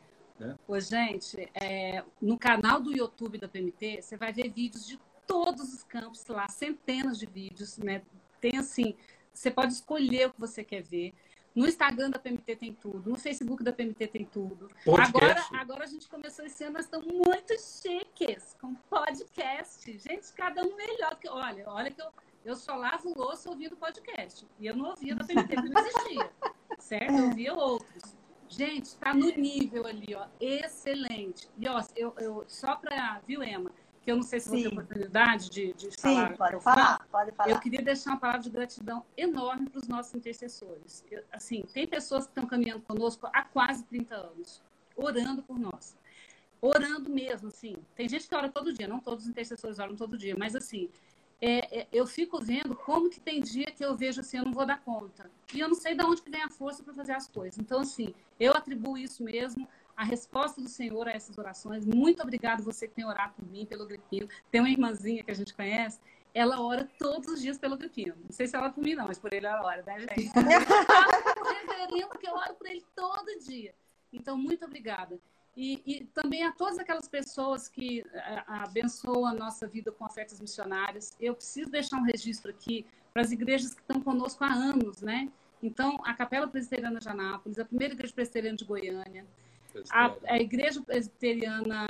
[0.68, 5.74] Ô, gente, é, no canal do YouTube da PMT, você vai ver vídeos de todos
[5.74, 8.02] os campos lá, centenas de vídeos, né?
[8.42, 8.96] Tem assim,
[9.32, 11.14] você pode escolher o que você quer ver.
[11.54, 14.70] No Instagram da PMT tem tudo, no Facebook da PMT tem tudo.
[14.86, 15.16] Podcast.
[15.16, 20.00] Agora, agora a gente começou esse ano, nós estamos muito chiques com podcast.
[20.00, 21.20] Gente, cada um melhor.
[21.20, 22.08] Que, olha, olha que eu,
[22.46, 24.48] eu só lavo louça ouvindo podcast.
[24.60, 26.32] E eu não ouvia da PMT, porque não existia.
[26.80, 27.14] Certo?
[27.14, 28.16] Eu ouvia outros.
[28.48, 31.50] Gente, está no nível ali, ó, excelente.
[31.58, 33.72] E ó, eu, eu só para, viu, Emma,
[34.02, 34.70] que eu não sei se você tem Sim.
[34.70, 36.38] oportunidade de, de Sim, falar.
[36.38, 37.60] pode eu falar, pode Eu falar.
[37.60, 41.06] queria deixar uma palavra de gratidão enorme para os nossos intercessores.
[41.10, 44.62] Eu, assim, tem pessoas que estão caminhando conosco há quase 30 anos,
[44.96, 45.96] orando por nós.
[46.60, 47.76] Orando mesmo, assim.
[47.96, 50.90] Tem gente que ora todo dia, não todos os intercessores oram todo dia, mas assim,
[51.40, 54.54] é, é, eu fico vendo como que tem dia que eu vejo assim, eu não
[54.54, 55.30] vou dar conta.
[55.54, 57.58] E eu não sei de onde que vem a força para fazer as coisas.
[57.58, 59.68] Então, assim, eu atribuo isso mesmo,
[60.02, 61.86] a resposta do Senhor a essas orações.
[61.86, 64.28] Muito obrigado você que tem orado por mim, pelo Gripino.
[64.50, 66.00] Tem uma irmãzinha que a gente conhece,
[66.34, 68.16] ela ora todos os dias pelo Gripino.
[68.24, 70.32] Não sei se ela por mim não, mas por ele ela ora, né, gente?
[70.32, 73.76] o reverendo que eu oro por ele todo dia.
[74.12, 75.20] Então, muito obrigada.
[75.56, 78.04] E, e, também a todas aquelas pessoas que
[78.48, 81.16] a, abençoam a nossa vida com ofertas missionárias.
[81.20, 85.30] Eu preciso deixar um registro aqui para as igrejas que estão conosco há anos, né?
[85.62, 89.28] Então, a Capela Presbiteriana de Anápolis, a Primeira Igreja Presbiteriana de Goiânia,
[89.90, 91.86] a, a, Igreja Presbiteriana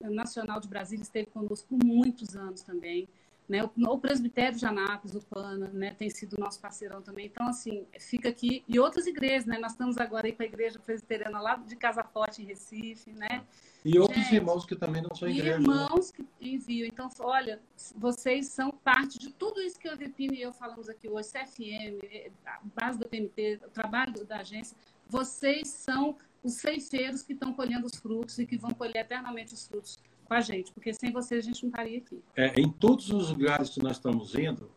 [0.00, 3.08] Nacional de Brasília esteve conosco por muitos anos também.
[3.48, 3.64] Né?
[3.64, 5.94] O, o Presbitério de Anápolis, o PANA, né?
[5.94, 7.26] tem sido nosso parceirão também.
[7.26, 8.62] Então, assim, fica aqui.
[8.68, 9.58] E outras igrejas, né?
[9.58, 13.42] Nós estamos agora aí com a Igreja Presbiteriana lá de Casa Forte, em Recife, né?
[13.82, 15.60] E outros Gente, irmãos que também não são igrejas.
[15.60, 15.72] Né?
[15.72, 16.26] irmãos né?
[16.38, 16.86] que enviam.
[16.86, 17.58] Então, olha,
[17.96, 22.30] vocês são parte de tudo isso que o Vipino e eu falamos aqui hoje, CFM,
[22.44, 24.76] a base da PMT, o trabalho da agência.
[25.08, 29.66] Vocês são os ceifeiros que estão colhendo os frutos e que vão colher eternamente os
[29.66, 32.22] frutos com a gente, porque sem vocês a gente não estaria aqui.
[32.36, 34.70] É, em todos os lugares que nós estamos indo,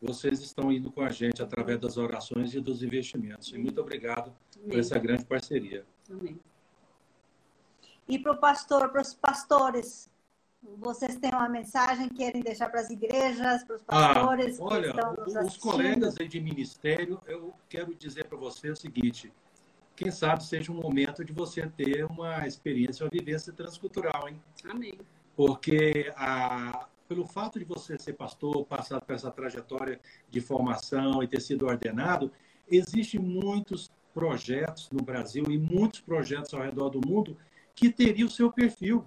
[0.00, 3.48] vocês estão indo com a gente através das orações e dos investimentos.
[3.52, 4.68] E muito obrigado Amém.
[4.68, 5.84] por essa grande parceria.
[6.10, 6.38] Amém.
[8.08, 10.08] E para o pastor, para os pastores,
[10.78, 14.60] vocês têm uma mensagem querem deixar para as igrejas, para os ah, pastores?
[14.60, 14.94] Ah, olha,
[15.44, 19.32] os colegas aí de ministério, eu quero dizer para você o seguinte:
[19.96, 24.40] quem sabe seja um momento de você ter uma experiência, uma vivência transcultural, hein?
[24.64, 24.98] Amém.
[25.34, 29.98] Porque a, pelo fato de você ser pastor, passar por essa trajetória
[30.30, 32.30] de formação e ter sido ordenado,
[32.70, 37.36] existem muitos projetos no Brasil e muitos projetos ao redor do mundo
[37.74, 39.04] que teriam o seu perfil.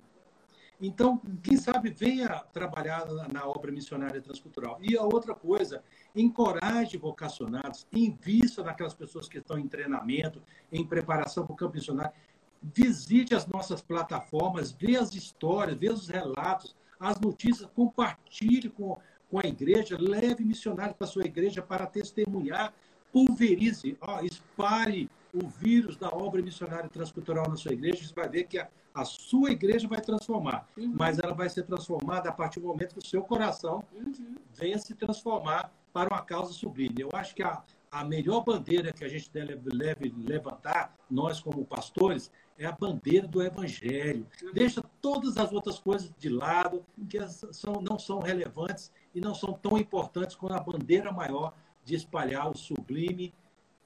[0.81, 4.77] Então, quem sabe venha trabalhar na obra missionária transcultural.
[4.81, 5.83] E a outra coisa,
[6.15, 12.13] encoraje vocacionados, invista naquelas pessoas que estão em treinamento, em preparação para o campo missionário.
[12.61, 18.97] Visite as nossas plataformas, vê as histórias, vê os relatos, as notícias, compartilhe com,
[19.29, 22.73] com a igreja, leve missionários para a sua igreja para testemunhar,
[23.11, 28.45] pulverize, ó, espalhe o vírus da obra missionária transcultural na sua igreja, você vai ver
[28.45, 28.67] que a,
[29.01, 30.93] a sua igreja vai transformar, uhum.
[30.95, 34.35] mas ela vai ser transformada a partir do momento que o seu coração uhum.
[34.53, 37.01] venha se transformar para uma causa sublime.
[37.01, 41.65] Eu acho que a, a melhor bandeira que a gente deve, deve levantar, nós como
[41.65, 44.27] pastores, é a bandeira do evangelho.
[44.43, 44.53] Uhum.
[44.53, 47.19] Deixa todas as outras coisas de lado, que
[47.53, 51.53] são, não são relevantes e não são tão importantes quanto a bandeira maior
[51.85, 53.33] de espalhar o sublime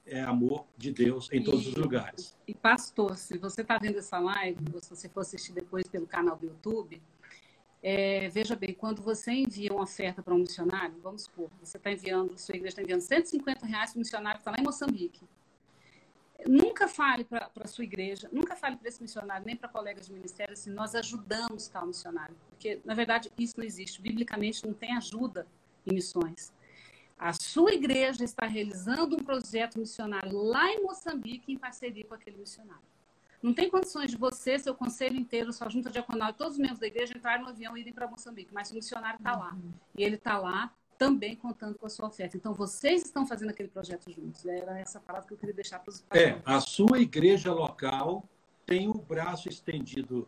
[0.06, 2.36] é, amor de Deus em todos e, os lugares.
[2.46, 6.06] E pastor, se você está vendo essa live, ou se você for assistir depois pelo
[6.06, 7.00] canal do YouTube,
[7.86, 11.92] é, veja bem, quando você envia uma oferta para um missionário, vamos supor, você está
[11.92, 15.20] enviando, sua igreja está enviando 150 reais para um missionário que está lá em Moçambique.
[16.46, 20.14] Nunca fale para a sua igreja, nunca fale para esse missionário, nem para colegas de
[20.14, 22.34] ministério, assim, nós ajudamos tal missionário.
[22.48, 24.00] Porque, na verdade, isso não existe.
[24.00, 25.46] Biblicamente, não tem ajuda
[25.86, 26.52] em missões.
[27.18, 32.36] A sua igreja está realizando um projeto missionário lá em Moçambique em parceria com aquele
[32.36, 32.82] missionário.
[33.42, 36.78] Não tem condições de você, seu conselho inteiro, sua junta diaconal e todos os membros
[36.78, 39.52] da igreja entrarem no avião e irem para Moçambique, mas o missionário está lá.
[39.52, 39.72] Uhum.
[39.96, 42.36] E ele está lá também contando com a sua oferta.
[42.36, 44.46] Então, vocês estão fazendo aquele projeto juntos.
[44.46, 48.24] Era essa palavra que eu queria deixar para os É, a sua igreja local
[48.64, 50.26] tem o braço estendido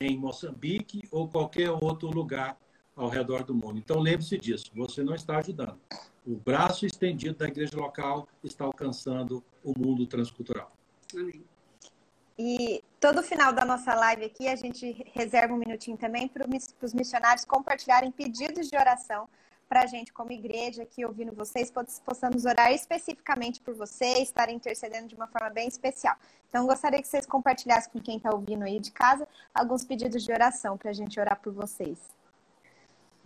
[0.00, 2.56] em Moçambique ou qualquer outro lugar
[2.96, 3.78] ao redor do mundo.
[3.78, 5.78] Então, lembre-se disso, você não está ajudando.
[6.26, 10.72] O braço estendido da igreja local está alcançando o mundo transcultural.
[11.14, 11.44] Amém.
[12.38, 16.46] E todo final da nossa live aqui, a gente reserva um minutinho também para
[16.82, 19.28] os missionários compartilharem pedidos de oração
[19.68, 21.72] para a gente, como igreja, aqui ouvindo vocês,
[22.04, 26.14] possamos orar especificamente por vocês, estarem intercedendo de uma forma bem especial.
[26.48, 30.30] Então, gostaria que vocês compartilhassem com quem está ouvindo aí de casa alguns pedidos de
[30.30, 31.98] oração para a gente orar por vocês.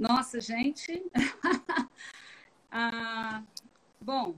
[0.00, 1.04] Nossa, gente.
[2.72, 3.42] ah,
[4.00, 4.34] bom,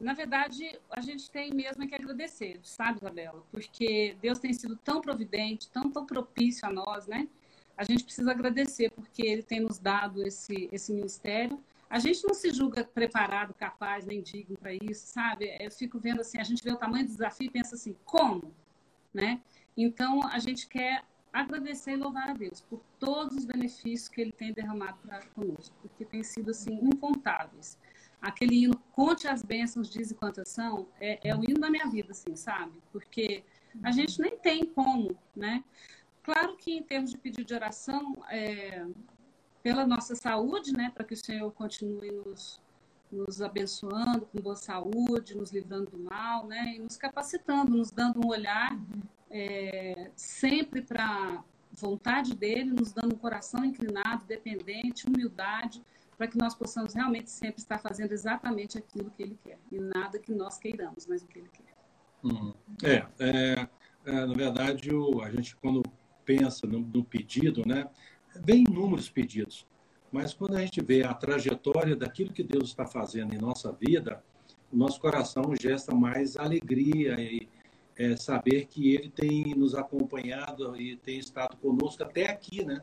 [0.00, 3.46] na verdade, a gente tem mesmo que agradecer, sabe, Isabela?
[3.52, 7.28] Porque Deus tem sido tão providente, tão, tão propício a nós, né?
[7.76, 11.62] A gente precisa agradecer porque Ele tem nos dado esse, esse ministério.
[11.88, 15.56] A gente não se julga preparado, capaz, nem digno para isso, sabe?
[15.60, 18.52] Eu fico vendo assim, a gente vê o tamanho do desafio e pensa assim, como?
[19.14, 19.40] Né?
[19.76, 24.32] Então, a gente quer agradecer e louvar a Deus por todos os benefícios que Ele
[24.32, 27.78] tem derramado para conosco, porque tem sido assim incontáveis.
[28.20, 32.10] Aquele hino Conte as bênçãos, diz quantas são, é, é o hino da minha vida,
[32.10, 32.72] assim, sabe?
[32.90, 33.44] Porque
[33.82, 35.62] a gente nem tem como, né?
[36.22, 38.84] Claro que em termos de pedido de oração, é,
[39.62, 42.60] pela nossa saúde, né, para que o Senhor continue nos,
[43.10, 48.20] nos abençoando com boa saúde, nos livrando do mal, né, e nos capacitando, nos dando
[48.24, 48.78] um olhar
[49.30, 55.82] é, sempre para vontade dele, nos dando um coração inclinado, dependente, humildade,
[56.16, 60.18] para que nós possamos realmente sempre estar fazendo exatamente aquilo que ele quer e nada
[60.18, 61.78] que nós queiramos, mas o que ele quer.
[62.24, 62.52] Uhum.
[62.82, 63.68] É, é,
[64.04, 65.82] é, na verdade, o, a gente quando
[66.24, 67.88] pensa no, no pedido, né,
[68.44, 69.66] vem inúmeros pedidos,
[70.10, 74.22] mas quando a gente vê a trajetória daquilo que Deus está fazendo em nossa vida,
[74.72, 77.48] o nosso coração gesta mais alegria e
[77.98, 82.80] é, saber que Ele tem nos acompanhado e tem estado conosco até aqui, né?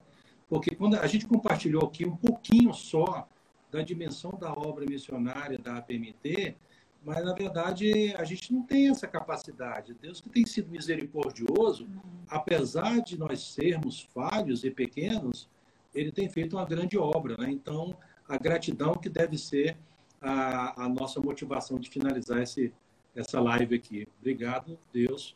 [0.47, 3.27] Porque quando a gente compartilhou aqui um pouquinho só
[3.71, 6.55] da dimensão da obra missionária da APMT,
[7.03, 9.95] mas na verdade a gente não tem essa capacidade.
[10.01, 11.87] Deus que tem sido misericordioso,
[12.27, 15.49] apesar de nós sermos falhos e pequenos,
[15.93, 17.37] ele tem feito uma grande obra.
[17.37, 17.51] Né?
[17.51, 17.95] Então,
[18.27, 19.77] a gratidão que deve ser
[20.21, 22.73] a, a nossa motivação de finalizar esse,
[23.15, 24.07] essa live aqui.
[24.19, 25.35] Obrigado, Deus,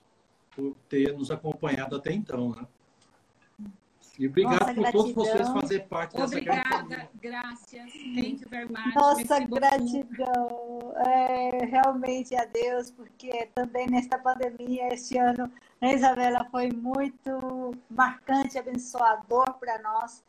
[0.56, 2.50] por ter nos acompanhado até então.
[2.50, 2.68] Né?
[4.20, 4.92] E obrigado Nossa, por gratidão.
[4.92, 7.72] todos vocês fazer parte dessa Obrigada, graças.
[7.72, 8.94] Thank you very much.
[8.94, 10.94] Nossa gratidão.
[10.98, 15.50] É, realmente a Deus, porque também nesta pandemia, este ano,
[15.80, 20.22] né, Isabela, foi muito marcante, abençoador para nós.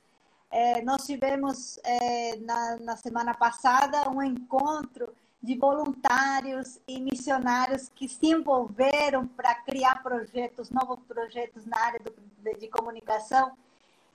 [0.53, 5.12] É, nós tivemos é, na, na semana passada um encontro
[5.43, 12.12] de voluntários e missionários que se envolveram para criar projetos, novos projetos na área do,
[12.43, 13.57] de, de comunicação.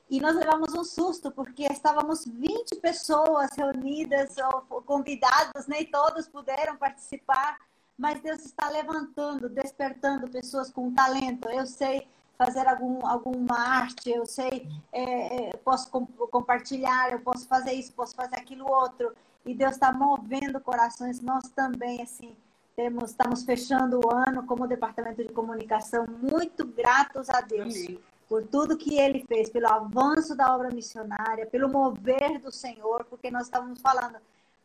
[0.07, 4.35] E nós levamos um susto, porque estávamos 20 pessoas reunidas,
[4.69, 7.57] ou convidados, nem todos puderam participar,
[7.97, 11.49] mas Deus está levantando, despertando pessoas com talento.
[11.49, 12.07] Eu sei
[12.37, 17.93] fazer algum, alguma arte, eu sei, é, é, posso com, compartilhar, eu posso fazer isso,
[17.93, 19.15] posso fazer aquilo outro.
[19.45, 21.21] E Deus está movendo corações.
[21.21, 22.35] Nós também, assim,
[22.75, 27.75] temos, estamos fechando o ano como departamento de comunicação, muito gratos a Deus.
[27.75, 33.05] Amém por tudo que ele fez, pelo avanço da obra missionária, pelo mover do Senhor,
[33.05, 34.17] porque nós estávamos falando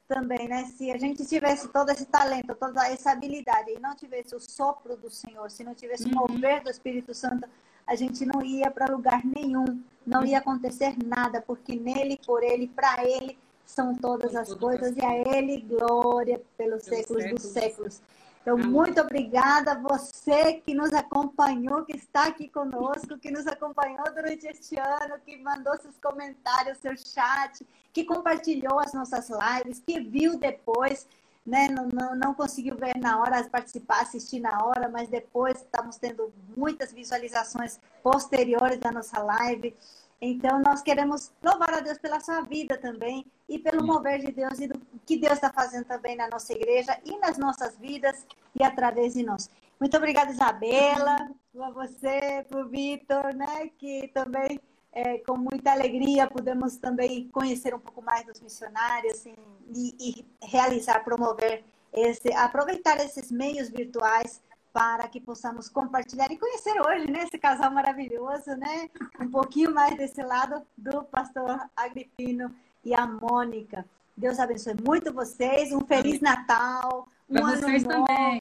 [0.09, 0.64] também, né?
[0.64, 4.97] Se a gente tivesse todo esse talento, toda essa habilidade e não tivesse o sopro
[4.97, 6.24] do Senhor, se não tivesse uhum.
[6.24, 7.49] o mover do Espírito Santo,
[7.87, 12.66] a gente não ia para lugar nenhum, não ia acontecer nada, porque nele, por ele,
[12.68, 13.39] para ele
[13.71, 18.03] são todas as coisas e a ele glória pelos, séculos dos séculos.
[18.43, 24.05] Então, muito obrigada a você que nos acompanhou, que está aqui conosco, que nos acompanhou
[24.14, 30.01] durante este ano, que mandou seus comentários, seu chat, que compartilhou as nossas lives, que
[30.01, 31.07] viu depois,
[31.45, 31.68] né?
[31.68, 36.33] Não, não, não conseguiu ver na hora, participar, assistir na hora, mas depois estamos tendo
[36.57, 39.77] muitas visualizações posteriores da nossa live.
[40.21, 44.59] Então, nós queremos louvar a Deus pela sua vida também e pelo mover de Deus
[44.61, 48.62] e do que Deus está fazendo também na nossa igreja e nas nossas vidas e
[48.62, 49.49] através de nós.
[49.81, 54.61] Muito obrigada, Isabela, a você, para o Vitor, né, que também
[54.93, 59.35] é, com muita alegria pudemos também conhecer um pouco mais dos missionários assim,
[59.75, 64.43] e, e realizar, promover esse, aproveitar esses meios virtuais
[64.73, 68.89] para que possamos compartilhar e conhecer hoje, né, esse casal maravilhoso, né,
[69.21, 72.55] um pouquinho mais desse lado do pastor Agripino
[72.85, 73.85] e a Mônica.
[74.16, 77.68] Deus abençoe muito vocês, um feliz Natal, um pra ano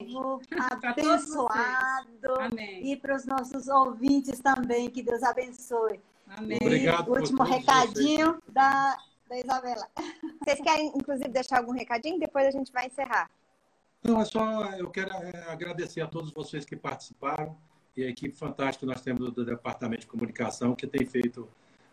[0.08, 0.40] novo,
[0.82, 2.34] abençoado.
[2.40, 2.92] Amém.
[2.92, 6.00] E para os nossos ouvintes também, que Deus abençoe.
[6.36, 6.58] Amém.
[6.60, 7.08] Obrigado.
[7.08, 8.96] O último recadinho da,
[9.28, 9.86] da Isabela.
[10.42, 12.18] Vocês querem, inclusive, deixar algum recadinho?
[12.18, 13.30] Depois a gente vai encerrar.
[14.02, 17.56] Não, é só eu quero é, agradecer a todos vocês que participaram
[17.96, 21.48] e a equipe fantástica que nós temos do Departamento de Comunicação que tem feito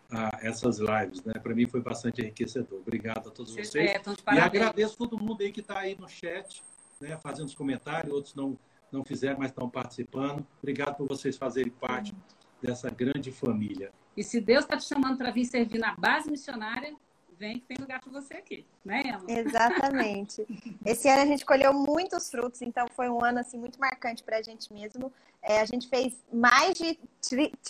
[0.10, 1.34] ah, essas lives, né?
[1.34, 2.80] Para mim foi bastante enriquecedor.
[2.80, 3.76] Obrigado a todos vocês.
[3.76, 4.02] É,
[4.36, 6.64] e agradeço todo mundo aí que está aí no chat,
[7.02, 7.18] né?
[7.18, 8.58] Fazendo os comentários, outros não
[8.92, 10.46] não fizeram, mas estão participando.
[10.60, 12.20] Obrigado por vocês fazerem parte uhum.
[12.62, 13.92] dessa grande família.
[14.16, 16.96] E se Deus está te chamando para vir servir na base missionária,
[17.38, 19.24] vem que tem lugar para você aqui, né, Emma?
[19.28, 20.46] Exatamente.
[20.86, 24.38] Esse ano a gente colheu muitos frutos, então foi um ano assim muito marcante para
[24.38, 25.12] a gente mesmo.
[25.42, 27.00] É, a gente fez mais de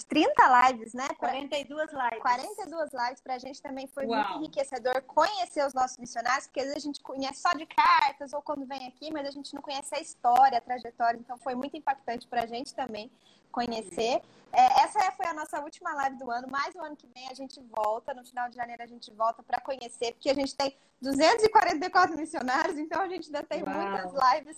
[0.07, 1.07] 30 lives, né?
[1.17, 2.19] 42 lives.
[2.19, 4.17] 42 lives para a gente também foi Uau.
[4.17, 8.33] muito enriquecedor conhecer os nossos missionários, porque às vezes a gente conhece só de cartas
[8.33, 11.55] ou quando vem aqui, mas a gente não conhece a história, a trajetória, então foi
[11.55, 13.11] muito impactante para a gente também
[13.51, 14.21] conhecer.
[14.51, 17.33] É, essa foi a nossa última live do ano, mas o ano que vem a
[17.33, 20.75] gente volta, no final de janeiro a gente volta para conhecer, porque a gente tem
[21.01, 23.73] 244 missionários, então a gente ainda tem Uau.
[23.73, 24.57] muitas lives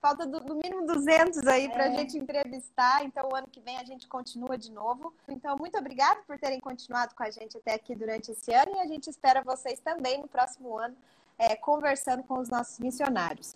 [0.00, 1.98] Falta do, no mínimo 200 aí para a é.
[1.98, 3.04] gente entrevistar.
[3.04, 5.12] Então, o ano que vem a gente continua de novo.
[5.28, 8.76] Então, muito obrigada por terem continuado com a gente até aqui durante esse ano.
[8.76, 10.96] E a gente espera vocês também no próximo ano,
[11.38, 13.54] é, conversando com os nossos missionários.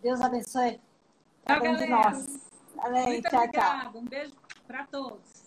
[0.00, 0.80] Deus abençoe
[1.44, 2.51] cada um de nós.
[2.82, 3.06] Amém.
[3.06, 3.90] Muito tchau, obrigada.
[3.90, 4.00] tchau.
[4.00, 4.32] Um beijo
[4.66, 5.41] para todos.